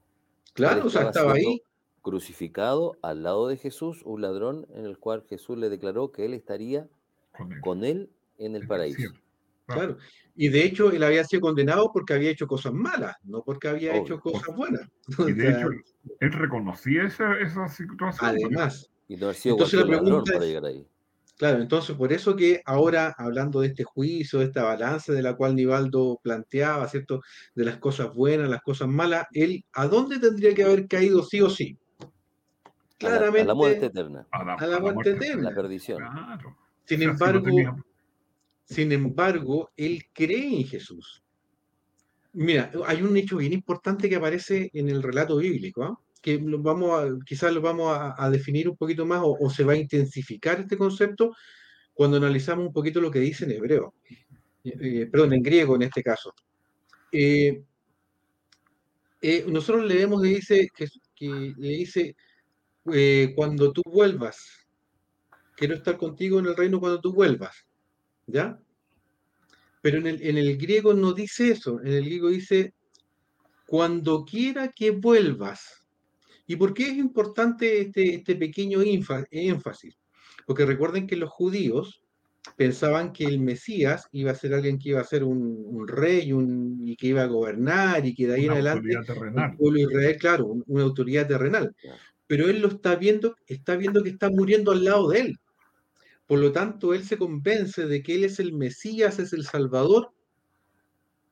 [0.53, 1.61] Claro, o sea, estaba ahí.
[2.01, 6.33] Crucificado al lado de Jesús, un ladrón en el cual Jesús le declaró que él
[6.33, 6.87] estaría
[7.61, 9.11] con él, en el paraíso.
[9.65, 9.97] Claro.
[10.35, 13.97] Y de hecho, él había sido condenado porque había hecho cosas malas, no porque había
[13.97, 14.87] hecho cosas buenas.
[15.27, 15.69] Y de hecho,
[16.19, 18.29] él reconocía esa, esa situación.
[18.29, 20.85] Además, y no entonces la pregunta para llegar ahí.
[21.37, 25.35] Claro, entonces por eso que ahora, hablando de este juicio, de esta balanza de la
[25.35, 27.21] cual Nivaldo planteaba, ¿cierto?
[27.53, 31.39] De las cosas buenas, las cosas malas, él, ¿a dónde tendría que haber caído sí
[31.41, 31.77] o sí?
[32.97, 33.41] Claramente.
[33.41, 34.27] A la, muerte eterna.
[34.31, 35.49] A la, muerte, eterna.
[35.49, 36.03] La perdición.
[36.85, 37.45] Sin embargo,
[38.67, 41.23] sin embargo, él cree en Jesús.
[42.33, 45.99] Mira, hay un hecho bien importante que aparece en el relato bíblico, ¿ah?
[46.21, 50.59] que vamos quizás lo vamos a, definir un poquito más o, se va a intensificar
[50.59, 51.33] este concepto
[51.93, 53.93] cuando analizamos un poquito lo que dice en hebreo,
[54.63, 56.33] eh, perdón, en griego en este caso.
[57.11, 57.63] Eh,
[59.21, 62.15] eh, nosotros leemos que dice, que, le dice,
[62.93, 64.67] eh, cuando tú vuelvas,
[65.55, 67.66] quiero estar contigo en el reino cuando tú vuelvas,
[68.27, 68.59] ¿ya?
[69.81, 72.73] Pero en el, en el griego no dice eso, en el griego dice,
[73.67, 75.85] cuando quiera que vuelvas.
[76.47, 79.97] ¿Y por qué es importante este, este pequeño énfasis?
[80.45, 82.01] Porque recuerden que los judíos
[82.55, 86.81] pensaban que el Mesías iba a ser alguien que iba a ser un, rey un,
[86.85, 90.45] y que iba a gobernar y que de ahí en adelante el pueblo Israel, claro,
[90.65, 91.75] una autoridad terrenal.
[92.25, 95.39] Pero él lo está viendo, está viendo que está muriendo al lado de él.
[96.27, 100.11] Por lo tanto, él se convence de que él es el Mesías, es el Salvador,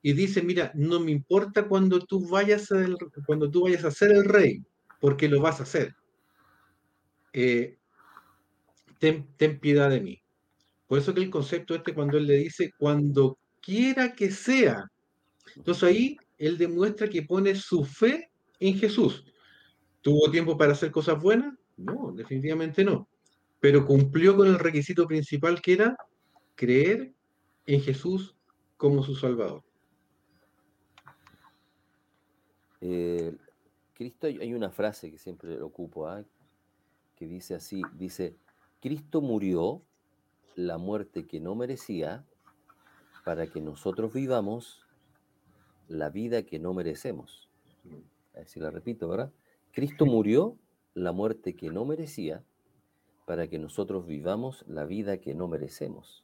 [0.01, 2.85] y dice, mira, no me importa cuando tú vayas a,
[3.25, 4.63] cuando tú vayas a ser el rey,
[5.01, 5.95] porque lo vas a hacer.
[7.33, 7.77] Eh,
[8.99, 9.27] ten,
[9.59, 10.21] piedad de mí.
[10.87, 14.85] Por eso que el concepto este, cuando él le dice, cuando quiera que sea.
[15.55, 18.29] Entonces ahí él demuestra que pone su fe
[18.59, 19.25] en Jesús.
[20.01, 21.55] ¿Tuvo tiempo para hacer cosas buenas?
[21.77, 23.09] No, definitivamente no.
[23.59, 25.97] Pero cumplió con el requisito principal que era
[26.55, 27.13] creer
[27.65, 28.35] en Jesús
[28.77, 29.63] como su Salvador.
[32.81, 33.35] Eh,
[33.93, 36.23] Cristo, hay una frase que siempre ocupo, ¿ah?
[37.15, 38.35] que dice así, dice,
[38.81, 39.81] Cristo murió
[40.55, 42.25] la muerte que no merecía
[43.23, 44.85] para que nosotros vivamos
[45.87, 47.49] la vida que no merecemos.
[48.35, 49.31] Así la repito, ¿verdad?
[49.71, 50.57] Cristo murió
[50.93, 52.43] la muerte que no merecía
[53.25, 56.23] para que nosotros vivamos la vida que no merecemos.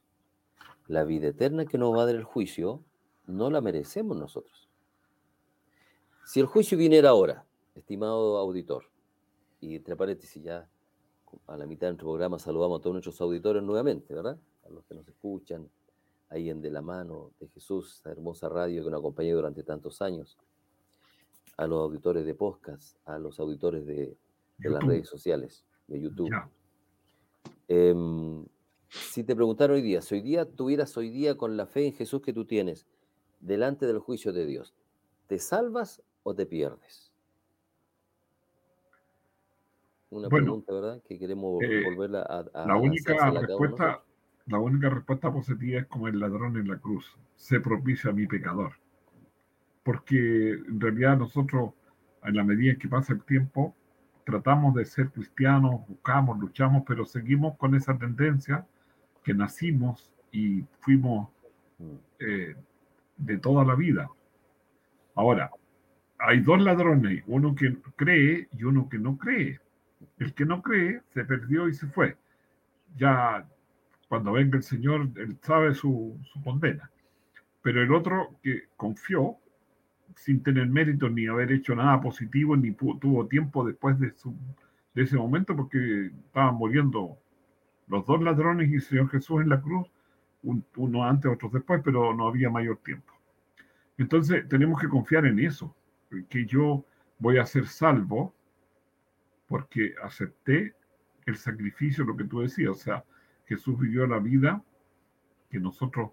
[0.86, 2.82] La vida eterna que nos va a dar el juicio
[3.26, 4.68] no la merecemos nosotros.
[6.24, 7.44] Si el juicio viniera ahora,
[7.74, 8.84] estimado auditor,
[9.60, 10.68] y entre paréntesis ya
[11.46, 14.38] a la mitad de nuestro programa saludamos a todos nuestros auditores nuevamente, ¿verdad?
[14.64, 15.68] A los que nos escuchan
[16.28, 20.00] ahí en De la Mano de Jesús, esta hermosa radio que nos acompañó durante tantos
[20.02, 20.38] años,
[21.56, 24.16] a los auditores de podcast, a los auditores de,
[24.58, 26.30] las redes sociales, de YouTube.
[27.74, 28.44] Em,
[28.90, 31.94] si te preguntaron hoy día, si hoy día tuvieras hoy día con la fe en
[31.94, 32.86] Jesús que tú tienes
[33.40, 34.74] delante del juicio de Dios,
[35.26, 37.10] ¿te salvas o te pierdes?
[40.10, 41.02] Una pregunta, ¿verdad?
[41.02, 44.04] Que queremos eh, volverla a, la única respuesta,
[44.46, 48.26] la única respuesta positiva es como el ladrón en la cruz, se propicia a mi
[48.26, 48.72] pecador.
[49.82, 51.72] Porque en realidad nosotros,
[52.22, 53.74] en la medida en que pasa el tiempo,
[54.24, 58.66] tratamos de ser cristianos, buscamos, luchamos, pero seguimos con esa tendencia
[59.24, 61.28] que nacimos y fuimos
[62.18, 62.54] eh,
[63.16, 64.08] de toda la vida.
[65.14, 65.50] Ahora,
[66.18, 69.60] hay dos ladrones, uno que cree y uno que no cree.
[70.18, 72.16] El que no cree se perdió y se fue.
[72.96, 73.46] Ya
[74.08, 76.90] cuando venga el Señor, él sabe su, condena.
[77.62, 79.36] Pero el otro que confió,
[80.16, 84.12] sin tener mérito ni haber hecho nada positivo, ni tuvo tiempo después de,
[84.94, 87.18] ese momento, porque estaban muriendo
[87.88, 89.88] los dos ladrones y el Señor Jesús en la cruz,
[90.42, 93.12] uno antes, otro después, pero no había mayor tiempo.
[93.98, 95.74] Entonces tenemos que confiar en eso
[96.28, 96.84] que yo
[97.18, 98.34] voy a ser salvo
[99.46, 100.74] porque acepté
[101.26, 103.04] el sacrificio, lo que tú decías, o sea,
[103.46, 104.62] Jesús vivió la vida
[105.50, 106.10] que nosotros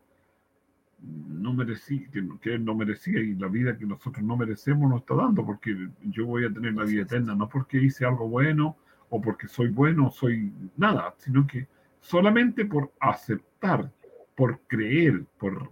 [1.02, 5.16] no merecí, que, él no merecía y la vida que nosotros no merecemos nos está
[5.16, 8.78] dando, porque yo voy a tener la vida eterna, no porque hice algo bueno
[9.10, 11.68] o porque soy bueno o soy nada, sino que
[12.00, 13.92] solamente por aceptar,
[14.36, 15.72] por creer, por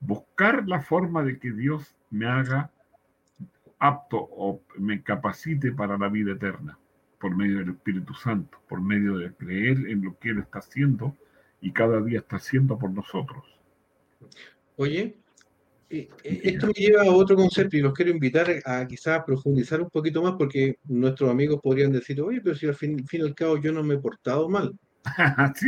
[0.00, 2.70] buscar la forma de que Dios me haga
[3.78, 6.78] apto o me capacite para la vida eterna
[7.18, 11.16] por medio del Espíritu Santo, por medio de creer en lo que Él está haciendo
[11.60, 13.44] y cada día está haciendo por nosotros.
[14.80, 15.18] Oye,
[15.90, 19.82] eh, eh, esto me lleva a otro concepto y los quiero invitar a quizás profundizar
[19.82, 23.24] un poquito más porque nuestros amigos podrían decir, oye, pero si al fin, fin y
[23.24, 24.72] al cabo yo no me he portado mal.
[25.56, 25.66] sí,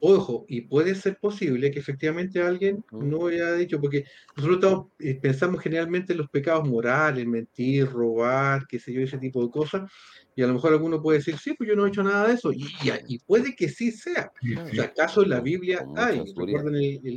[0.00, 4.04] Ojo, y puede ser posible que efectivamente alguien no haya dicho, porque
[4.36, 9.44] nosotros eh, pensamos generalmente en los pecados morales, mentir, robar, qué sé yo, ese tipo
[9.44, 9.90] de cosas,
[10.36, 12.34] y a lo mejor alguno puede decir, sí, pues yo no he hecho nada de
[12.34, 12.64] eso, y,
[13.08, 14.30] y puede que sí sea.
[14.64, 16.22] O sea, ¿acaso en la Biblia hay?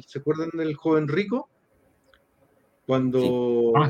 [0.07, 1.49] ¿Se acuerdan del joven rico?
[2.87, 3.89] Cuando, ah,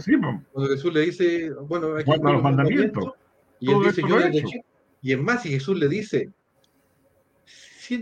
[0.51, 3.13] cuando Jesús le dice, bueno, aquí los mandamientos,
[3.61, 4.43] y él dice, yo le
[5.01, 6.29] y es más, si Jesús le dice,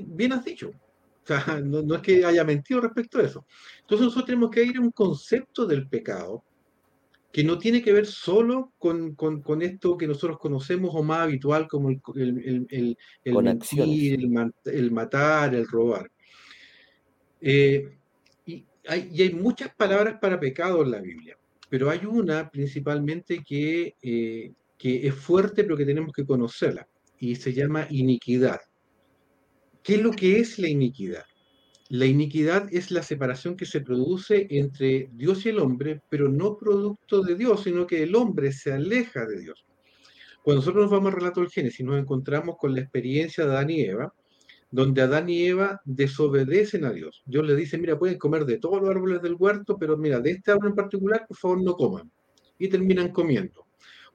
[0.08, 0.70] bien has dicho.
[0.70, 3.46] O sea, no, es que haya mentido respecto a eso.
[3.82, 6.44] Entonces nosotros tenemos que ir a un concepto del pecado
[7.32, 9.16] que no tiene que ver solo con,
[9.62, 14.20] esto que nosotros conocemos o más habitual como el, el, mentir,
[14.66, 16.10] el, matar, el robar.
[17.40, 17.98] Eh,
[18.48, 21.38] y, hay, y hay muchas palabras para pecado en la Biblia.
[21.70, 26.88] pero hay una principalmente que, eh, que es fuerte, pero que tenemos que conocerla,
[27.20, 28.60] y se llama iniquidad.
[29.90, 31.26] ¿Qué es lo que es la iniquidad?
[31.90, 36.60] La iniquidad es la separación que se produce entre Dios y el hombre, pero no
[36.60, 39.66] producto de Dios, sino que el hombre se aleja de Dios.
[40.44, 43.72] Cuando nosotros nos vamos al relato del Génesis, nos encontramos con la experiencia de Adán
[43.72, 44.14] y Eva,
[44.70, 47.24] donde Adán y Eva desobedecen a Dios.
[47.26, 50.30] Dios les dice, mira, pueden comer de todos los árboles del huerto, pero mira, de
[50.34, 52.12] este árbol en particular, por favor, no coman.
[52.60, 53.66] Y terminan comiendo.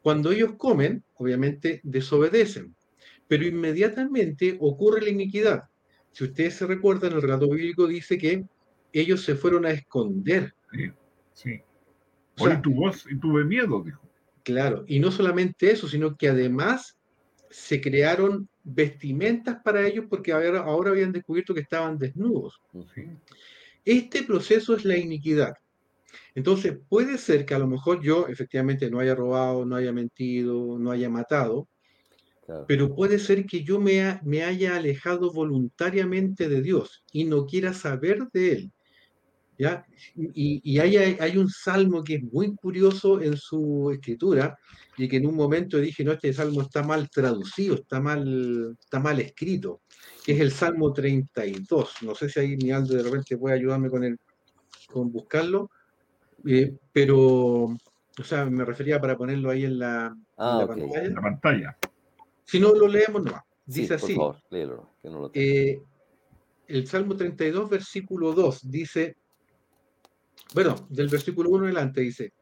[0.02, 2.76] Cuando ellos comen, obviamente desobedecen,
[3.28, 5.64] pero inmediatamente ocurre la iniquidad.
[6.12, 8.44] Si ustedes se recuerdan, el relato bíblico dice que
[8.92, 10.54] ellos se fueron a esconder.
[10.72, 10.90] Sí,
[11.32, 11.60] sí.
[12.62, 14.00] Tu voz y tuve miedo, dijo.
[14.42, 16.96] Claro, y no solamente eso, sino que además
[17.50, 22.60] se crearon vestimentas para ellos porque ahora, ahora habían descubierto que estaban desnudos.
[23.84, 25.54] Este proceso es la iniquidad.
[26.34, 30.78] Entonces, puede ser que a lo mejor yo efectivamente no haya robado, no haya mentido,
[30.78, 31.68] no haya matado,
[32.66, 37.72] pero puede ser que yo me, me, haya alejado voluntariamente de Dios y no quiera
[37.72, 38.72] saber de Él.
[39.59, 39.84] ¿ya?
[40.14, 44.59] Y, y hay, hay, un salmo que es muy curioso en su escritura
[44.97, 49.01] y que en un momento dije, no, este salmo está mal traducido, está mal, está
[49.01, 49.82] mal escrito,
[50.24, 52.03] que es el Salmo 32.
[52.03, 54.18] No sé si ahí mi Aldo de repente puede ayudarme con, el,
[54.92, 55.70] con buscarlo,
[56.47, 61.05] eh, pero, o sea, me refería para ponerlo ahí en la, ah, pantalla.
[61.05, 61.76] En la pantalla.
[62.45, 63.40] Si no lo leemos, no.
[63.66, 64.14] Dice sí, así.
[64.14, 65.80] Por favor, léelo, que no lo eh,
[66.66, 69.16] el Salmo 32, versículo 2, dice,
[70.55, 72.32] bueno, del versículo 1 adelante dice,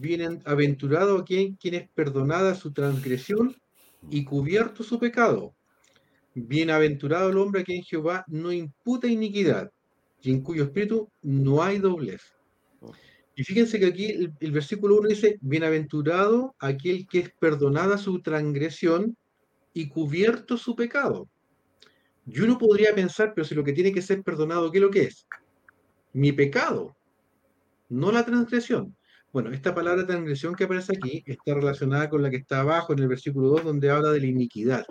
[0.00, 3.54] Bienaventurado a quien, quien es perdonada su transgresión
[4.10, 5.54] y cubierto su pecado.
[6.34, 9.70] Bienaventurado el hombre a quien Jehová no imputa iniquidad
[10.22, 12.22] y en cuyo espíritu no hay doblez.
[13.36, 18.22] Y fíjense que aquí el, el versículo 1 dice, bienaventurado aquel que es perdonada su
[18.22, 19.16] transgresión
[19.74, 21.28] y cubierto su pecado.
[22.26, 24.90] Y uno podría pensar, pero si lo que tiene que ser perdonado, ¿qué es lo
[24.90, 25.26] que es?
[26.14, 26.96] Mi pecado,
[27.90, 28.96] no la transgresión.
[29.32, 33.00] Bueno, esta palabra transgresión que aparece aquí está relacionada con la que está abajo en
[33.00, 34.86] el versículo 2, donde habla de la iniquidad.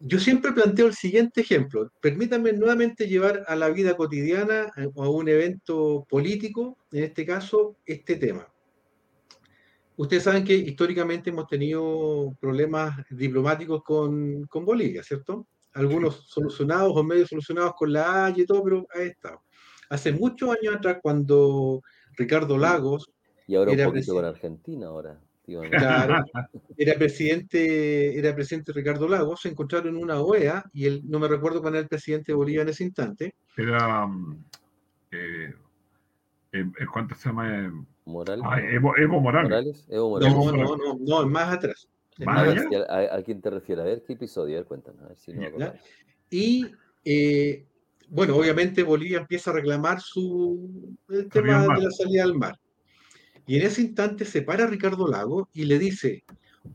[0.00, 1.90] Yo siempre planteo el siguiente ejemplo.
[2.00, 7.26] Permítanme nuevamente llevar a la vida cotidiana eh, o a un evento político, en este
[7.26, 8.46] caso, este tema.
[9.98, 15.48] Ustedes saben que históricamente hemos tenido problemas diplomáticos con, con Bolivia, ¿cierto?
[15.72, 19.42] Algunos solucionados o medio solucionados con la Haya y todo, pero ha estado.
[19.90, 21.82] Hace muchos años atrás, cuando
[22.16, 23.10] Ricardo Lagos.
[23.48, 25.18] Y ahora un poquito con Argentina ahora.
[25.68, 26.24] Claro,
[26.76, 31.26] era presidente, era presidente Ricardo Lagos, se encontraron en una OEA y él, no me
[31.26, 33.34] recuerdo cuál era el presidente de Bolivia en ese instante.
[33.56, 34.44] Era, mm,
[35.10, 35.54] eh,
[36.92, 37.72] ¿cuánto se llama?
[38.04, 38.44] Morales.
[38.48, 39.50] Ah, Evo, Evo, Morales.
[39.50, 39.86] Morales.
[39.88, 40.34] Evo Morales.
[40.34, 41.88] No, no, no, no, más atrás.
[42.18, 42.64] ¿Más allá?
[42.88, 43.82] ¿A, a, quién te refieres?
[43.82, 44.56] A ver, ¿qué episodio?
[44.56, 45.02] A ver, cuéntanos.
[45.02, 45.72] A ver si no
[46.30, 46.66] y
[47.04, 47.64] eh,
[48.08, 52.58] bueno, obviamente Bolivia empieza a reclamar su el tema de la salida al mar.
[53.46, 56.22] Y en ese instante se para Ricardo Lago y le dice,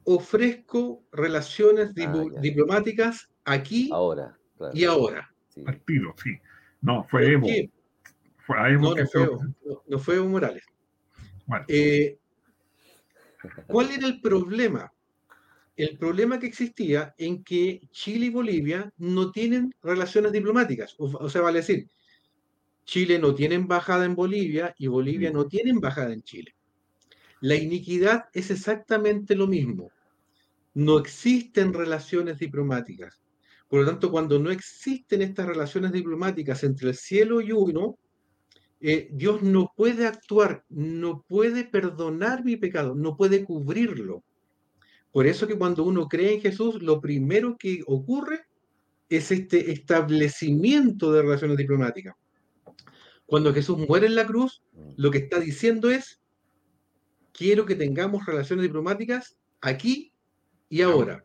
[0.06, 4.76] ofrezco relaciones ah, diplomáticas aquí ahora, claro.
[4.76, 5.30] y ahora.
[5.50, 5.64] Sí.
[5.68, 6.32] Al tiro, sí.
[6.82, 7.48] No, fue Evo.
[8.46, 10.64] Fue no, no, fue no, no, fue Evo Morales.
[11.46, 11.66] Bueno.
[11.68, 12.18] Eh,
[13.68, 14.92] ¿Cuál era el problema?
[15.76, 20.96] el problema que existía en que Chile y Bolivia no tienen relaciones diplomáticas.
[21.00, 21.88] O, o, sea, vale decir,
[22.86, 26.56] Chile no tiene embajada en Bolivia y Bolivia no tiene embajada en Chile.
[27.42, 29.92] La iniquidad es exactamente lo mismo.
[30.76, 33.22] No existen relaciones diplomáticas.
[33.68, 37.98] Por lo tanto, cuando no existen estas relaciones diplomáticas entre el cielo y uno,
[38.86, 44.26] eh, Dios no puede actuar, no puede perdonar mi pecado, no puede cubrirlo.
[45.10, 48.42] Por eso que cuando uno cree en Jesús, lo primero que ocurre
[49.08, 52.14] es este establecimiento de relaciones diplomáticas.
[53.26, 54.62] Cuando Jesús muere en la cruz,
[54.98, 56.20] lo que está diciendo es,
[57.32, 60.12] quiero que tengamos relaciones diplomáticas aquí
[60.68, 61.24] y ahora.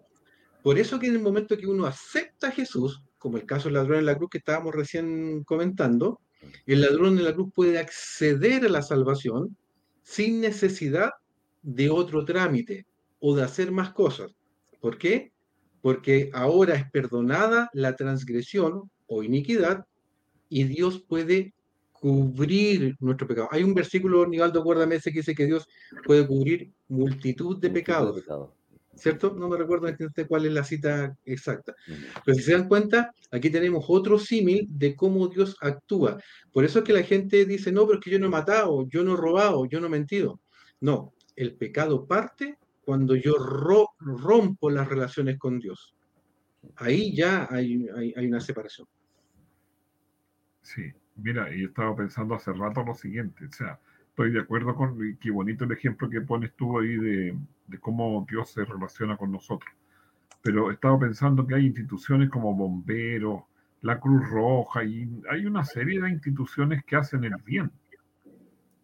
[0.62, 3.74] Por eso que en el momento que uno acepta a Jesús, como el caso del
[3.74, 6.20] ladrón en la cruz que estábamos recién comentando,
[6.66, 9.56] el ladrón en la cruz puede acceder a la salvación
[10.02, 11.10] sin necesidad
[11.62, 12.86] de otro trámite,
[13.20, 14.30] o de hacer más cosas.
[14.80, 15.32] ¿Por qué?
[15.82, 19.84] Porque ahora es perdonada la transgresión o iniquidad
[20.48, 21.52] y Dios puede
[21.92, 23.48] cubrir nuestro pecado.
[23.50, 25.66] Hay un versículo, Nivaldo, acuérdame ese que dice que Dios
[26.04, 28.22] puede cubrir multitud de pecados.
[28.98, 29.34] ¿Cierto?
[29.34, 29.88] No me recuerdo
[30.26, 31.74] cuál es la cita exacta.
[32.24, 36.20] Pero si se dan cuenta, aquí tenemos otro símil de cómo Dios actúa.
[36.52, 38.86] Por eso es que la gente dice, no, pero es que yo no he matado,
[38.88, 40.40] yo no he robado, yo no he mentido.
[40.80, 45.94] No, el pecado parte cuando yo rompo las relaciones con Dios.
[46.76, 47.86] Ahí ya hay,
[48.16, 48.86] hay una separación.
[50.62, 53.78] Sí, mira, y estaba pensando hace rato lo siguiente, o sea,
[54.18, 57.38] estoy de acuerdo con, qué bonito el ejemplo que pones tú ahí de,
[57.78, 59.72] cómo Dios se relaciona con nosotros.
[60.42, 63.44] Pero estaba pensando que hay instituciones como bomberos,
[63.82, 67.70] la Cruz Roja, y hay una serie de instituciones que hacen el bien,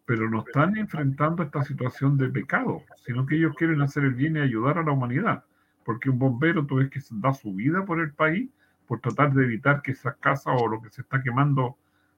[0.05, 4.37] pero no están enfrentando esta situación de pecado, sino que ellos quieren hacer el bien
[4.37, 5.43] y ayudar a la humanidad.
[5.83, 8.49] Porque un bombero, tú ves que da su vida por el país,
[8.87, 11.75] por tratar de evitar que esa casa o lo que se está quemando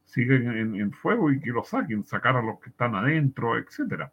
[0.07, 4.11] siguen en, fuego y que lo saquen, sacar a los que están adentro, etcétera.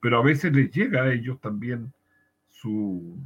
[0.00, 1.92] Pero a veces les llega a ellos también
[2.48, 3.18] su,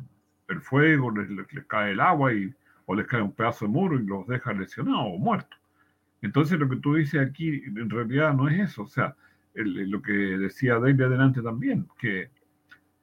[0.48, 1.28] el fuego, les,
[1.66, 2.54] cae el agua y,
[2.86, 5.58] o les cae un pedazo de muro y los deja lesionados o muertos.
[6.22, 9.14] Entonces lo que tú dices aquí en realidad no es eso, o sea,
[9.54, 12.30] lo que decía David adelante también, que,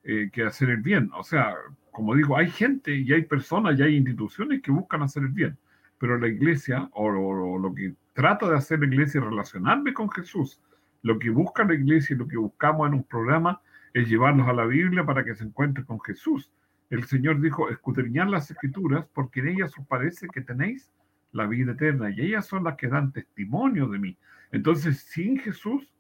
[0.03, 1.53] eh, que hacer el bien, o sea,
[1.91, 5.57] como digo, hay gente y hay personas y hay instituciones que buscan hacer el bien,
[5.97, 10.59] pero la iglesia o, lo que trata de hacer la iglesia es relacionarme con Jesús.
[11.01, 13.61] Lo que busca la iglesia y lo que buscamos en un programa
[13.93, 16.51] es llevarlos a la Biblia para que se encuentren con Jesús.
[16.89, 20.91] El Señor dijo, escudriñad las escrituras porque en ellas os parece que tenéis
[21.31, 24.17] la vida eterna y ellas son las que dan testimonio de mí.
[24.51, 25.93] Entonces, sin Jesús,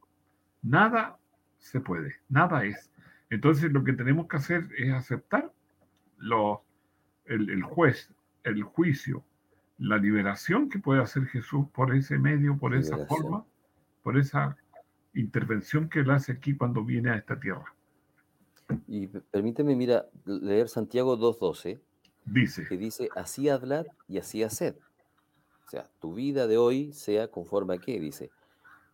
[0.61, 1.17] nada
[1.57, 2.91] se puede, nada es.
[3.29, 5.51] Entonces, lo que tenemos que hacer es aceptar
[6.17, 6.59] los,
[7.25, 9.23] el juez, el juicio,
[9.81, 13.43] la liberación que puede hacer Jesús por ese medio, por esa forma,
[14.03, 14.55] por esa
[15.15, 17.65] intervención que él hace aquí cuando viene a esta tierra.
[18.87, 21.81] Y permíteme, mira, leer Santiago 2.12.
[22.25, 22.67] Dice.
[22.67, 24.75] Que dice, así hablad y así haced.
[25.65, 28.29] O sea, tu vida de hoy sea conforme a qué, dice.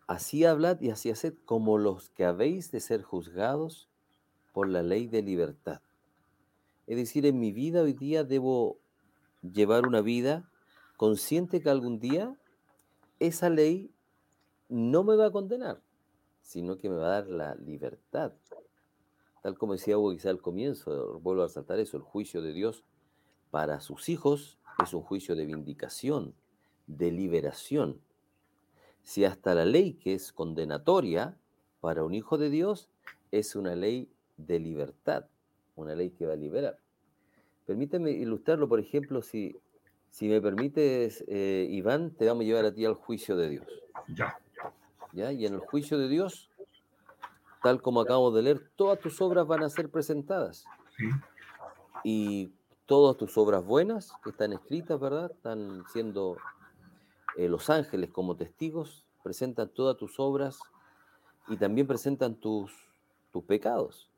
[0.07, 3.89] Así hablad y así haced como los que habéis de ser juzgados
[4.53, 5.81] por la ley de libertad.
[6.87, 8.79] Es decir, en mi vida hoy día debo
[9.41, 10.49] llevar una vida
[10.97, 12.35] consciente que algún día
[13.19, 13.91] esa ley
[14.67, 15.81] no me va a condenar,
[16.41, 18.33] sino que me va a dar la libertad.
[19.43, 22.83] Tal como decía Hugo quizá al comienzo, vuelvo a resaltar eso, el juicio de Dios
[23.51, 26.33] para sus hijos es un juicio de vindicación,
[26.87, 28.01] de liberación.
[29.03, 31.37] Si hasta la ley que es condenatoria
[31.79, 32.89] para un hijo de Dios
[33.31, 35.27] es una ley de libertad,
[35.75, 36.79] una ley que va a liberar.
[37.65, 39.55] Permíteme ilustrarlo, por ejemplo, si
[40.17, 43.67] si me permites, eh, Iván, te vamos a llevar a ti al juicio de Dios.
[44.07, 44.35] Ya.
[45.13, 45.31] ¿Ya?
[45.31, 46.49] Y en el juicio de Dios,
[47.61, 50.65] tal como acabamos de leer, todas tus obras van a ser presentadas.
[50.97, 51.05] Sí.
[52.03, 52.51] Y
[52.87, 55.29] todas tus obras buenas que están escritas, ¿verdad?
[55.29, 56.37] Están siendo
[57.37, 60.57] eh, los ángeles como testigos, presentan todas tus obras
[61.47, 62.73] y también presentan tus,
[63.31, 64.09] tus pecados.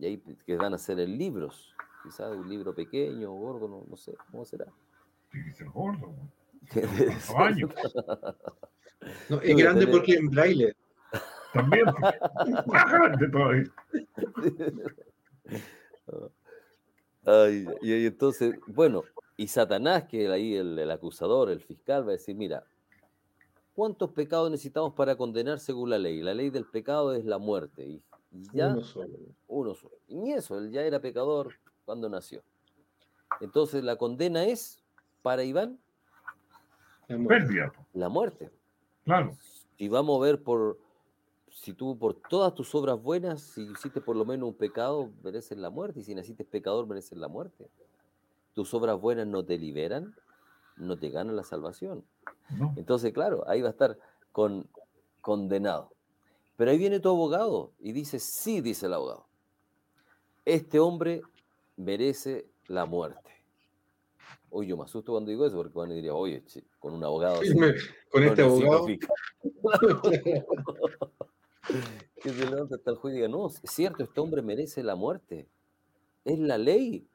[0.00, 1.72] Y ahí que van a ser en libros,
[2.02, 4.66] quizás un libro pequeño o gordo, no sé, ¿cómo será?
[5.30, 6.14] Ser gordo.
[9.28, 10.74] No, es grande porque en braille.
[11.52, 11.84] También.
[12.66, 13.64] Más grande todavía.
[17.24, 19.04] Ay, y, entonces, bueno,
[19.36, 22.64] y Satanás, que ahí el, el, acusador, el fiscal, va a decir, mira,
[23.74, 26.22] ¿cuántos pecados necesitamos para condenar según la ley?
[26.22, 27.86] La ley del pecado es la muerte.
[27.86, 28.02] Y,
[28.52, 29.18] ya, uno solo.
[29.46, 29.96] Uno solo.
[30.06, 31.54] Y ni eso, él ya era pecador
[31.84, 32.42] cuando nació.
[33.40, 34.77] Entonces la condena es
[35.28, 35.78] para Iván?
[37.06, 37.70] La muerte.
[37.92, 38.50] La muerte.
[39.04, 39.36] Claro.
[39.76, 40.78] Y vamos a ver por,
[41.50, 45.58] si tú por todas tus obras buenas, si hiciste por lo menos un pecado, mereces
[45.58, 46.00] la muerte.
[46.00, 47.68] Y si naciste pecador, mereces la muerte.
[48.54, 50.16] Tus obras buenas no te liberan,
[50.78, 52.06] no te ganan la salvación.
[52.76, 53.98] Entonces, claro, ahí va a estar
[54.32, 54.66] con,
[55.20, 55.92] condenado.
[56.56, 59.26] Pero ahí viene tu abogado y dice, sí, dice el abogado.
[60.46, 61.20] Este hombre
[61.76, 63.37] merece la muerte.
[64.50, 66.42] Oye, yo me asusto cuando digo eso, porque van a diría, oye,
[66.78, 67.40] con un abogado.
[68.10, 68.86] con este abogado.
[72.22, 74.96] que se levanta hasta el juez y diga, no, es cierto, este hombre merece la
[74.96, 75.46] muerte.
[76.24, 77.06] Es la ley.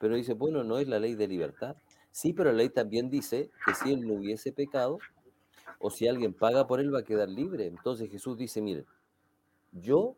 [0.00, 1.76] Pero dice, bueno, no es la ley de libertad.
[2.10, 4.98] Sí, pero la ley también dice que si él no hubiese pecado,
[5.78, 7.66] o si alguien paga por él, va a quedar libre.
[7.66, 8.84] Entonces Jesús dice, mire,
[9.72, 10.16] yo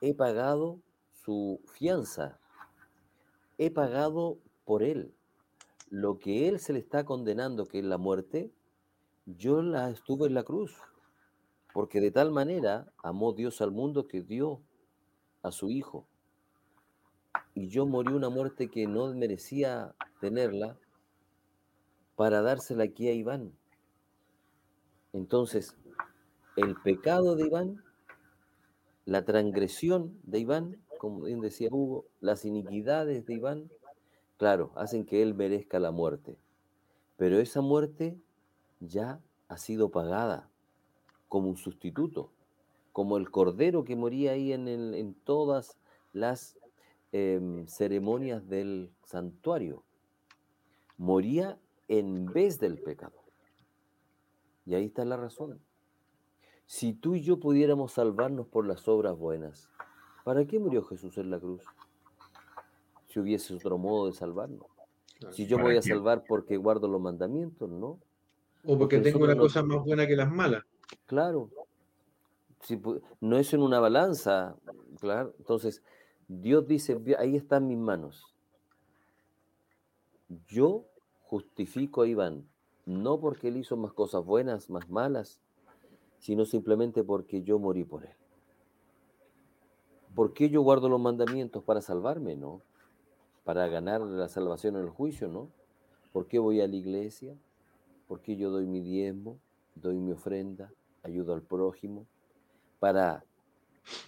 [0.00, 0.80] he pagado
[1.12, 2.38] su fianza,
[3.58, 5.14] he pagado por él
[5.90, 8.50] lo que él se le está condenando, que es la muerte,
[9.24, 10.74] yo la estuve en la cruz.
[11.72, 14.60] Porque de tal manera amó Dios al mundo que dio
[15.42, 16.06] a su Hijo.
[17.54, 20.78] y yo morí una muerte que no merecía tenerla
[22.14, 23.52] para dársela aquí a Iván.
[25.12, 25.76] Entonces,
[26.56, 27.84] el pecado de Iván,
[29.04, 33.70] la transgresión de Iván, como bien decía Hugo, las iniquidades de Iván,
[34.36, 36.38] claro, hacen que él merezca la muerte.
[37.16, 38.18] Pero esa muerte
[38.80, 40.50] ya ha sido pagada
[41.28, 42.30] como un sustituto,
[42.92, 45.78] como el cordero que moría ahí en, todas
[46.12, 46.58] las
[47.12, 49.82] em, ceremonias del santuario.
[50.98, 51.58] Moría
[51.88, 53.22] en vez del pecado.
[54.64, 55.60] Y ahí está la razón.
[56.66, 59.70] Si tú y yo pudiéramos salvarnos por las obras buenas,
[60.24, 61.62] ¿para qué murió Jesús en la cruz?
[63.16, 64.66] Si hubiese otro modo de salvarnos.
[65.30, 67.98] Si yo voy a salvar porque guardo los mandamientos, ¿no?
[68.66, 70.64] O porque, tengo una cosa más buena que las malas.
[71.06, 71.48] Claro.
[72.60, 72.78] Si,
[73.22, 74.54] no es en una balanza,
[75.00, 75.32] claro.
[75.38, 75.82] Entonces,
[76.28, 78.36] Dios dice, ahí están mis manos.
[80.46, 80.84] Yo
[81.22, 82.46] justifico a Iván,
[82.84, 85.40] no porque él hizo más cosas buenas, más malas,
[86.18, 88.14] sino simplemente porque yo morí por él.
[90.14, 91.64] ¿Por qué yo guardo los mandamientos?
[91.64, 92.60] Para salvarme, ¿no?
[93.46, 95.50] Para ganar la salvación en el juicio, ¿no?
[96.12, 97.38] ¿Por qué voy a la iglesia?
[98.08, 99.38] ¿Por qué yo doy mi diezmo?
[99.76, 100.72] Doy mi ofrenda,
[101.04, 102.08] ayudo al prójimo.
[102.80, 103.24] Para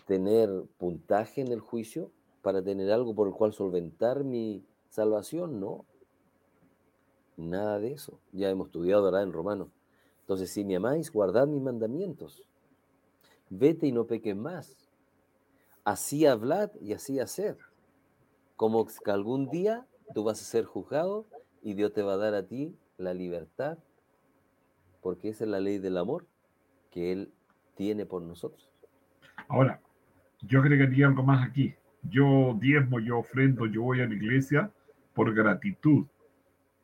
[0.09, 2.11] tener puntaje en el juicio,
[2.43, 5.85] para tener algo por el cual solventar mi salvación, no.
[7.37, 8.19] Nada de eso.
[8.33, 9.71] Ya hemos estudiado ahora en Romano.
[10.23, 12.43] Entonces, si me amáis, guardad mis mandamientos.
[13.51, 14.75] Vete y no peques más.
[15.85, 17.68] Así hablad y así hacer.
[18.59, 21.29] Como que algún día tú vas a ser juzgado
[21.63, 23.79] y Dios te va a dar a ti la libertad,
[25.01, 26.27] porque esa es la ley del amor
[26.91, 27.33] que Él
[27.77, 28.69] tiene por nosotros.
[29.47, 29.81] Ahora,
[30.41, 31.73] yo agregaría algo más aquí.
[32.03, 34.73] Yo diezmo, yo ofrendo, yo voy a la iglesia
[35.15, 36.07] por gratitud,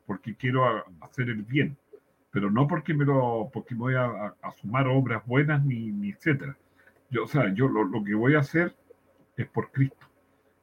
[0.07, 0.63] porque quiero
[1.01, 1.77] hacer el bien,
[2.31, 6.57] pero no porque me lo, porque voy a, sumar obras buenas ni, ni, etcétera.
[7.11, 8.77] Yo, o sea, yo lo, que voy a hacer
[9.37, 10.07] es por Cristo.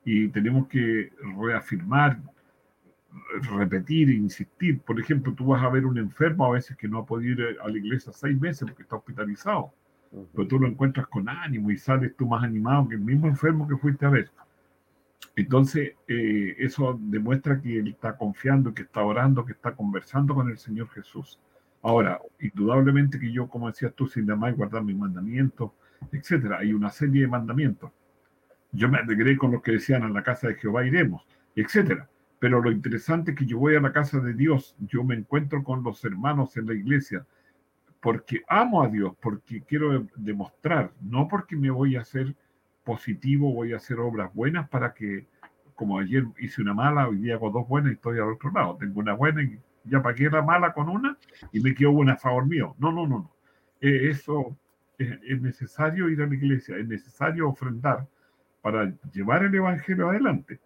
[0.04, 2.20] Y tenemos que reafirmar,
[3.58, 4.80] repetir, insistir.
[4.82, 7.58] Por ejemplo, tú vas a ver un enfermo a veces que no ha podido ir
[7.62, 9.74] a la iglesia seis meses porque está hospitalizado.
[10.34, 13.68] Pero tú lo encuentras con ánimo y sales tú más animado que el mismo enfermo
[13.68, 14.30] que fuiste a ver.
[15.36, 20.50] Entonces, eh, eso demuestra que él está confiando, que está orando, que está conversando con
[20.50, 21.40] el Señor Jesús.
[21.82, 25.72] Ahora, indudablemente que yo, como decías tú, sin demás guardar mis mandamientos,
[26.12, 27.92] etcétera, hay una serie de mandamientos.
[28.72, 32.10] Yo me alegré con los que decían a la casa de Jehová iremos, etcétera.
[32.40, 35.64] Pero lo interesante es que yo voy a la casa de Dios, yo me encuentro
[35.64, 37.26] con los hermanos en la iglesia,
[38.02, 42.36] porque amo a Dios, porque quiero demostrar, no porque me voy a hacer
[42.84, 45.28] positivo, voy a hacer obras buenas para que,
[45.76, 48.78] como ayer hice una mala, hoy día hago dos buenas y estoy al otro lado.
[48.80, 51.18] Tengo una buena y ya pagué la mala con una
[51.52, 52.76] y me quedo una a favor mío.
[52.80, 53.32] No, no, no, no.
[53.80, 54.58] Eh, eso
[54.98, 58.08] es, necesario ir a la iglesia, es necesario ofrendar
[58.62, 60.60] para llevar el evangelio adelante,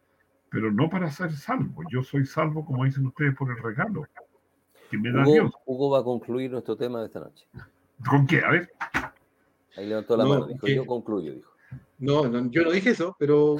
[0.49, 1.83] pero no para ser salvo.
[1.91, 4.05] Yo soy salvo, como dicen ustedes, por el regalo
[4.89, 5.51] que me da Hugo, Dios.
[5.65, 7.47] Hugo va a concluir nuestro tema de esta noche.
[8.09, 8.39] ¿Con qué?
[8.41, 8.69] A ver.
[9.77, 11.51] Ahí levantó la No, mano, dijo, que- yo concluyo, dijo.
[11.97, 13.55] No, no, yo no dije eso, pero,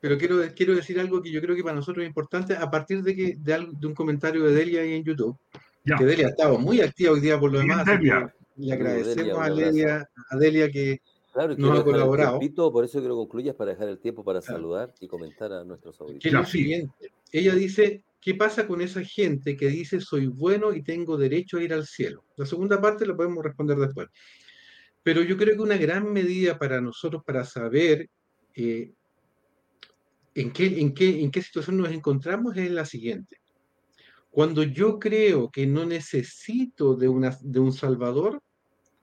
[0.00, 3.02] pero quiero, quiero decir algo que yo creo que para nosotros es importante a partir
[3.02, 5.36] de, que, de, algo- de un comentario de Delia ahí en YouTube.
[5.84, 5.96] Ya.
[5.96, 7.80] Que Delia ha estado muy activa hoy día por lo demás.
[7.80, 8.32] así Delia.
[8.56, 9.50] que Le agradecemos Delia, a.
[9.50, 11.00] Delia, a Delia que
[11.34, 12.38] Claro, quiero ha colaborado.
[12.38, 14.56] tiempito, por eso quiero concluyas para dejar el tiempo para Claro.
[14.56, 16.48] saludar y comentar a nuestros auditores.
[16.48, 17.12] siguiente.
[17.32, 21.62] Ella dice, ¿qué pasa con esa gente que dice soy bueno y tengo derecho a
[21.62, 22.24] ir al cielo?
[22.36, 24.08] La segunda parte la podemos responder después.
[25.02, 28.08] Pero yo creo que una gran medida para nosotros para saber
[28.54, 28.92] eh,
[30.36, 33.38] en, qué, en, qué, en qué situación nos encontramos es la siguiente.
[34.30, 38.40] Cuando yo creo que no necesito de, una, de un Salvador,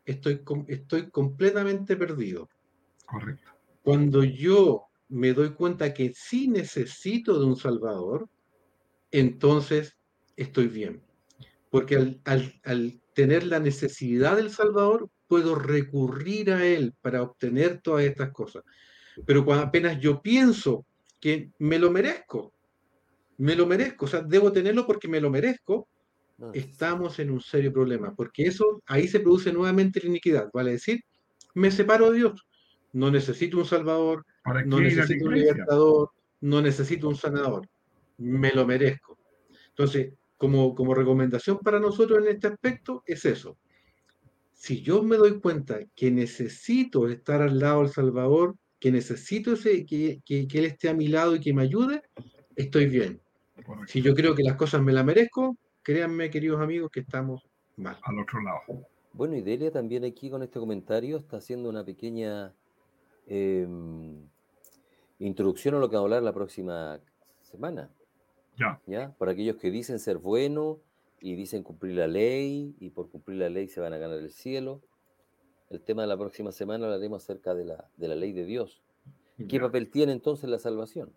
[0.05, 2.49] estoy, estoy completamente perdido.
[3.05, 3.51] Correcto.
[3.83, 8.29] Cuando yo me doy cuenta que sí necesito de un Salvador,
[9.11, 9.97] entonces
[10.35, 11.03] estoy bien.
[11.69, 17.81] Porque al, al- al tener la necesidad del Salvador, puedo recurrir a Él para obtener
[17.81, 18.63] todas estas cosas.
[19.25, 20.85] Pero cuando apenas yo pienso
[21.19, 22.53] que me lo merezco,
[23.37, 25.89] me lo merezco, o sea, debo tenerlo porque me lo merezco,
[26.53, 31.01] estamos en un serio problema, porque eso ahí se produce nuevamente la iniquidad, vale decir,
[31.53, 32.45] me separo de Dios,
[32.93, 36.11] no necesito un salvador, ¿Para no necesito un libertador,
[36.41, 37.67] no necesito un sanador,
[38.17, 39.17] me lo merezco.
[39.69, 43.57] Entonces, como, como recomendación para nosotros en este aspecto es eso.
[44.53, 49.85] Si yo me doy cuenta que necesito estar al lado del Salvador, que necesito ese,
[49.85, 52.01] que, que, que Él esté a mi lado y que me ayude,
[52.55, 53.21] estoy bien.
[53.87, 57.43] Si yo creo que las cosas me las merezco, créanme, queridos amigos, que estamos
[57.77, 57.97] mal.
[58.03, 58.87] Al otro lado.
[59.13, 62.53] Bueno, y Delia también aquí con este comentario está haciendo una pequeña
[63.27, 63.67] eh,
[65.19, 66.99] introducción a lo que vamos a hablar la próxima
[67.41, 67.89] semana.
[68.57, 68.79] Ya.
[68.85, 69.11] ¿Ya?
[69.17, 70.77] Para aquellos que dicen ser buenos
[71.19, 74.31] y dicen cumplir la ley y por cumplir la ley se van a ganar el
[74.31, 74.81] cielo.
[75.69, 78.81] El tema de la próxima semana hablaremos acerca de la, de la ley de Dios.
[79.37, 79.61] ¿Qué Ya.
[79.61, 81.11] papel tiene entonces la salvación?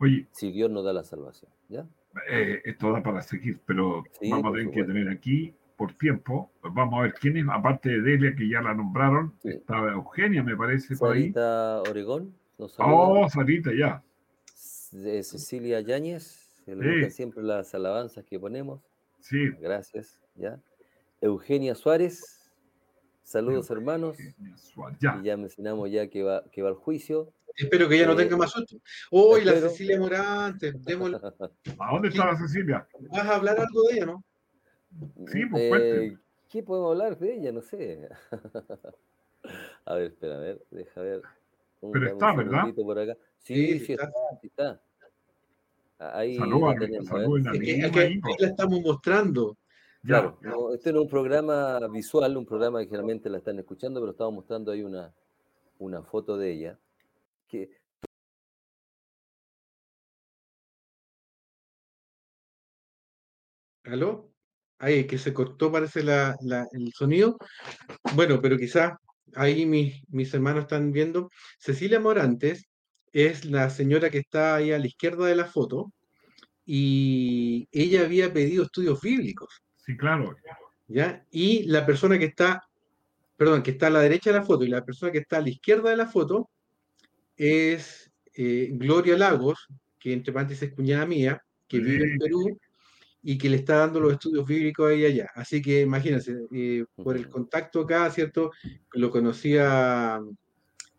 [0.00, 1.50] Oye, Si Dios nos da la salvación.
[1.68, 1.86] ¿Ya?
[2.28, 6.52] Eh, esto da para seguir, pero Sí, vamos a tener que tener aquí, por tiempo,
[6.62, 9.48] vamos a ver quiénes, aparte de Delia, que ya la nombraron, Sí.
[9.48, 11.22] estaba Eugenia, me parece, por ahí.
[11.32, 12.34] Sarita Oregón.
[12.58, 14.02] Oh, Sarita, ya.
[14.92, 17.10] de Cecilia Yáñez, Sí.
[17.10, 18.80] siempre las alabanzas que ponemos.
[19.18, 19.50] Sí.
[19.60, 20.20] Gracias.
[20.36, 20.60] ¿ya?
[21.20, 22.52] Eugenia Suárez,
[23.24, 24.18] saludos hermanos.
[24.20, 25.18] Eugenia Suárez, Ya.
[25.20, 27.32] Y ya mencionamos ya que va, que va al juicio.
[27.56, 28.76] Espero que ya no tenga más susto.
[29.10, 31.20] Hoy la Cecilia Morantes, démosle-
[31.78, 32.86] ¿A dónde está la Cecilia?
[33.10, 34.24] vas a hablar algo de ella, ¿no?
[35.26, 36.06] Sí, pues, cuente.
[36.06, 37.52] Eh, ¿Qué podemos hablar de ella?
[37.52, 38.08] No sé.
[39.84, 41.22] a ver, espera, a ver, deja ver.
[41.80, 42.50] Un, Pero un está, ¿verdad?
[42.60, 43.16] segundito por acá.
[43.38, 44.10] Sí, Sí, está.
[44.42, 44.80] está.
[45.98, 47.22] Ahí Saludos, la tenemos, a ver.
[47.24, 48.28] saluden a Es mi que, es hija que ahí, ahí po.
[48.38, 49.56] la estamos mostrando.
[50.02, 50.20] Ya.
[50.20, 54.00] Claro, no, este no es un programa visual, un programa que generalmente la están escuchando,
[54.00, 55.14] pero estamos mostrando ahí una,
[55.78, 56.78] una foto de ella.
[57.54, 57.68] Que,
[63.84, 64.32] ¿Aló?
[64.78, 67.38] Ahí, que se cortó, parece la, la- el sonido.
[68.14, 68.94] Bueno, pero quizás
[69.34, 71.30] ahí mis, mis hermanos están viendo.
[71.58, 72.66] Cecilia Morantes
[73.12, 75.92] es la señora que está ahí a la izquierda de la foto
[76.64, 80.34] y ella había pedido estudios bíblicos, Sí, claro.
[80.88, 81.26] ¿ya?
[81.30, 82.62] Y la persona que está,
[83.36, 85.42] perdón, que está a la derecha de la foto y la persona que está a
[85.42, 86.50] la izquierda de la foto
[87.36, 89.66] es eh, Gloria Lagos,
[89.98, 92.18] que entre paréntesis es cuñada mía, que vive en Sí.
[92.18, 92.58] Perú
[93.26, 95.30] y que le está dando los estudios bíblicos a ella allá.
[95.34, 98.50] Así que imagínense, eh, por el contacto acá, ¿cierto?
[98.92, 100.20] Lo conocía,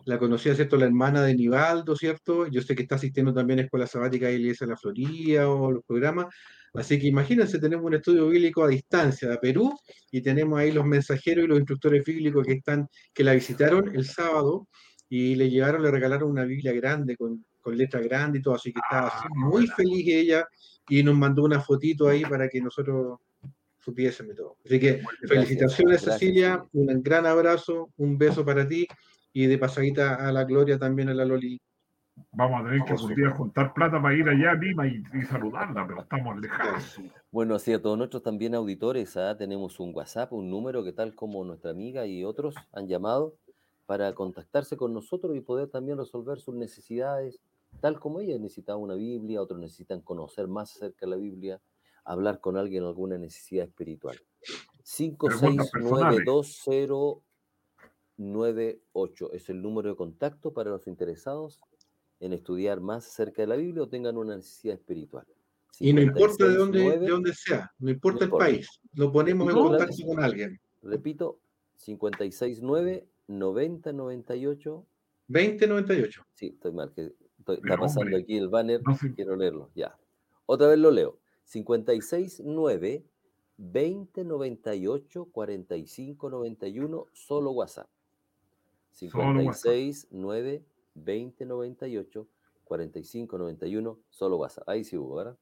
[0.06, 0.76] la conocía, ¿cierto?
[0.78, 2.48] La hermana de Nivaldo, ¿cierto?
[2.48, 5.72] Yo sé que está asistiendo también a Escuela Sabática de Iglesia de la Florida o
[5.72, 6.34] los programas.
[6.74, 9.72] Así que imagínense, tenemos un estudio bíblico a distancia de Perú
[10.12, 14.06] y tenemos ahí los mensajeros y los instructores bíblicos que están, que la visitaron el
[14.06, 14.68] sábado
[15.10, 18.72] y le llevaron, le regalaron una Biblia grande con, con letra grande y todo, así
[18.72, 20.48] que estaba así muy feliz ella
[20.90, 23.20] y nos mandó una fotito ahí para que nosotros
[23.80, 24.58] supiésemos todo.
[24.66, 28.88] Así que felicitaciones gracias, Cecilia, un gran abrazo, un beso para ti
[29.32, 31.62] y de pasadita a la Gloria también a la Loli.
[32.32, 35.22] Vamos a tener que algún día juntar plata para ir allá a Lima y, y
[35.24, 37.02] saludarla, pero estamos lejanos.
[37.30, 39.36] Bueno, así a todos nuestros también auditores, ¿ah?
[39.38, 43.36] tenemos un WhatsApp, un número que tal como nuestra amiga y otros han llamado
[43.86, 47.40] para contactarse con nosotros y poder también resolver sus necesidades,
[47.82, 51.62] tal como ella necesitaba una Biblia, otros necesitan conocer más acerca de la Biblia,
[52.04, 54.18] hablar con alguien en alguna necesidad espiritual.
[55.18, 56.26] Preguntas personales.
[58.18, 61.60] 5692098 es el número de contacto para los interesados
[62.20, 65.26] en estudiar más acerca de la Biblia o tengan una necesidad espiritual.
[65.80, 69.12] Y no importa de dónde, 569 de dónde sea, no importa No el país, lo
[69.12, 70.60] ponemos en contacto con alguien.
[70.82, 71.40] Repito,
[71.84, 74.88] 569 90 98.
[75.28, 76.26] 2098.
[76.34, 79.14] Sí, estoy mal, que estoy- está pasando hombre, aquí el banner, no sé.
[79.16, 79.98] quiero leerlo, ya.
[80.46, 81.20] Otra vez lo leo.
[81.46, 83.06] 569
[83.58, 87.90] 20 98 45 91, solo WhatsApp.
[89.08, 89.74] Solo WhatsApp.
[89.74, 90.66] 56 9
[90.96, 92.28] 20 98
[92.64, 94.68] 45 91, solo WhatsApp.
[94.70, 95.38] Ahí sí hubo, ¿verdad?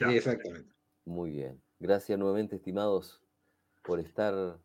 [0.00, 0.08] Ya.
[0.10, 0.74] Sí, exactamente.
[1.04, 1.62] Muy bien.
[1.80, 3.20] Gracias nuevamente, estimados,
[3.84, 4.60] por estar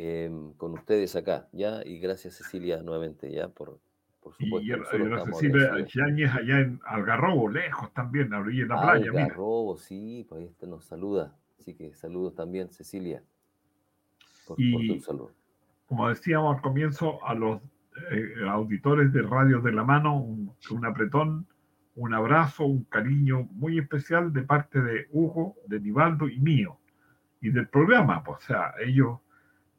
[0.00, 1.82] em, con ustedes acá, ¿ya?
[1.84, 3.48] Y gracias, Cecilia, nuevamente, ¿ya?
[3.48, 3.80] Por,
[4.20, 4.76] por Y supuesto.
[4.98, 5.86] la, nosotros y la Cecilia.
[6.06, 9.10] Yáñez allá en Algarrobo, lejos también, a orilla de la playa.
[9.10, 9.24] mira.
[9.24, 11.36] Algarrobo, sí, pues ahí nos saluda.
[11.58, 13.22] Así que saludos también, Cecilia,
[14.46, 15.32] por, por Y- tu saludo.
[15.86, 17.60] Como decíamos al comienzo, a los
[18.12, 21.46] eh, auditores de Radio de la Mano, un, un apretón,
[21.96, 26.78] un abrazo, un cariño muy especial de parte de Hugo, de Nivaldo y mío,
[27.40, 28.22] y del programa.
[28.22, 29.18] Pues, o sea, ellos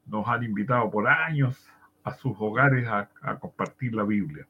[0.09, 1.67] nos han invitado por años
[2.03, 4.47] a sus hogares a, a compartir la Biblia.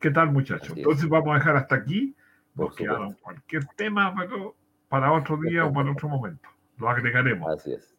[0.00, 0.76] ¿Qué tal, muchachos?
[0.76, 2.14] Entonces vamos a dejar hasta aquí.
[2.54, 3.22] Por quedaron supuesto.
[3.22, 4.56] cualquier tema pero
[4.88, 6.48] para otro día o para otro momento.
[6.78, 7.48] Lo agregaremos.
[7.52, 7.94] Así es.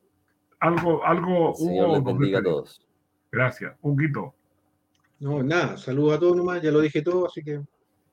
[0.59, 2.88] Algo, algo, Señor Hugo, les bendiga a todos.
[3.32, 3.76] Gracias.
[3.82, 4.36] Huguito,
[5.20, 7.62] No, nada, saludos a todos nomás, ya lo dije todo, así que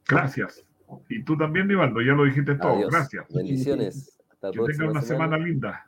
[0.07, 0.65] gracias.
[1.09, 2.73] Y tú también, Nivaldo, ya lo dijiste todo.
[2.77, 2.91] Adiós.
[2.91, 3.27] Gracias.
[3.35, 4.19] Bendiciones.
[4.31, 5.39] Hasta Que tengan una semana semana.
[5.39, 5.88] linda.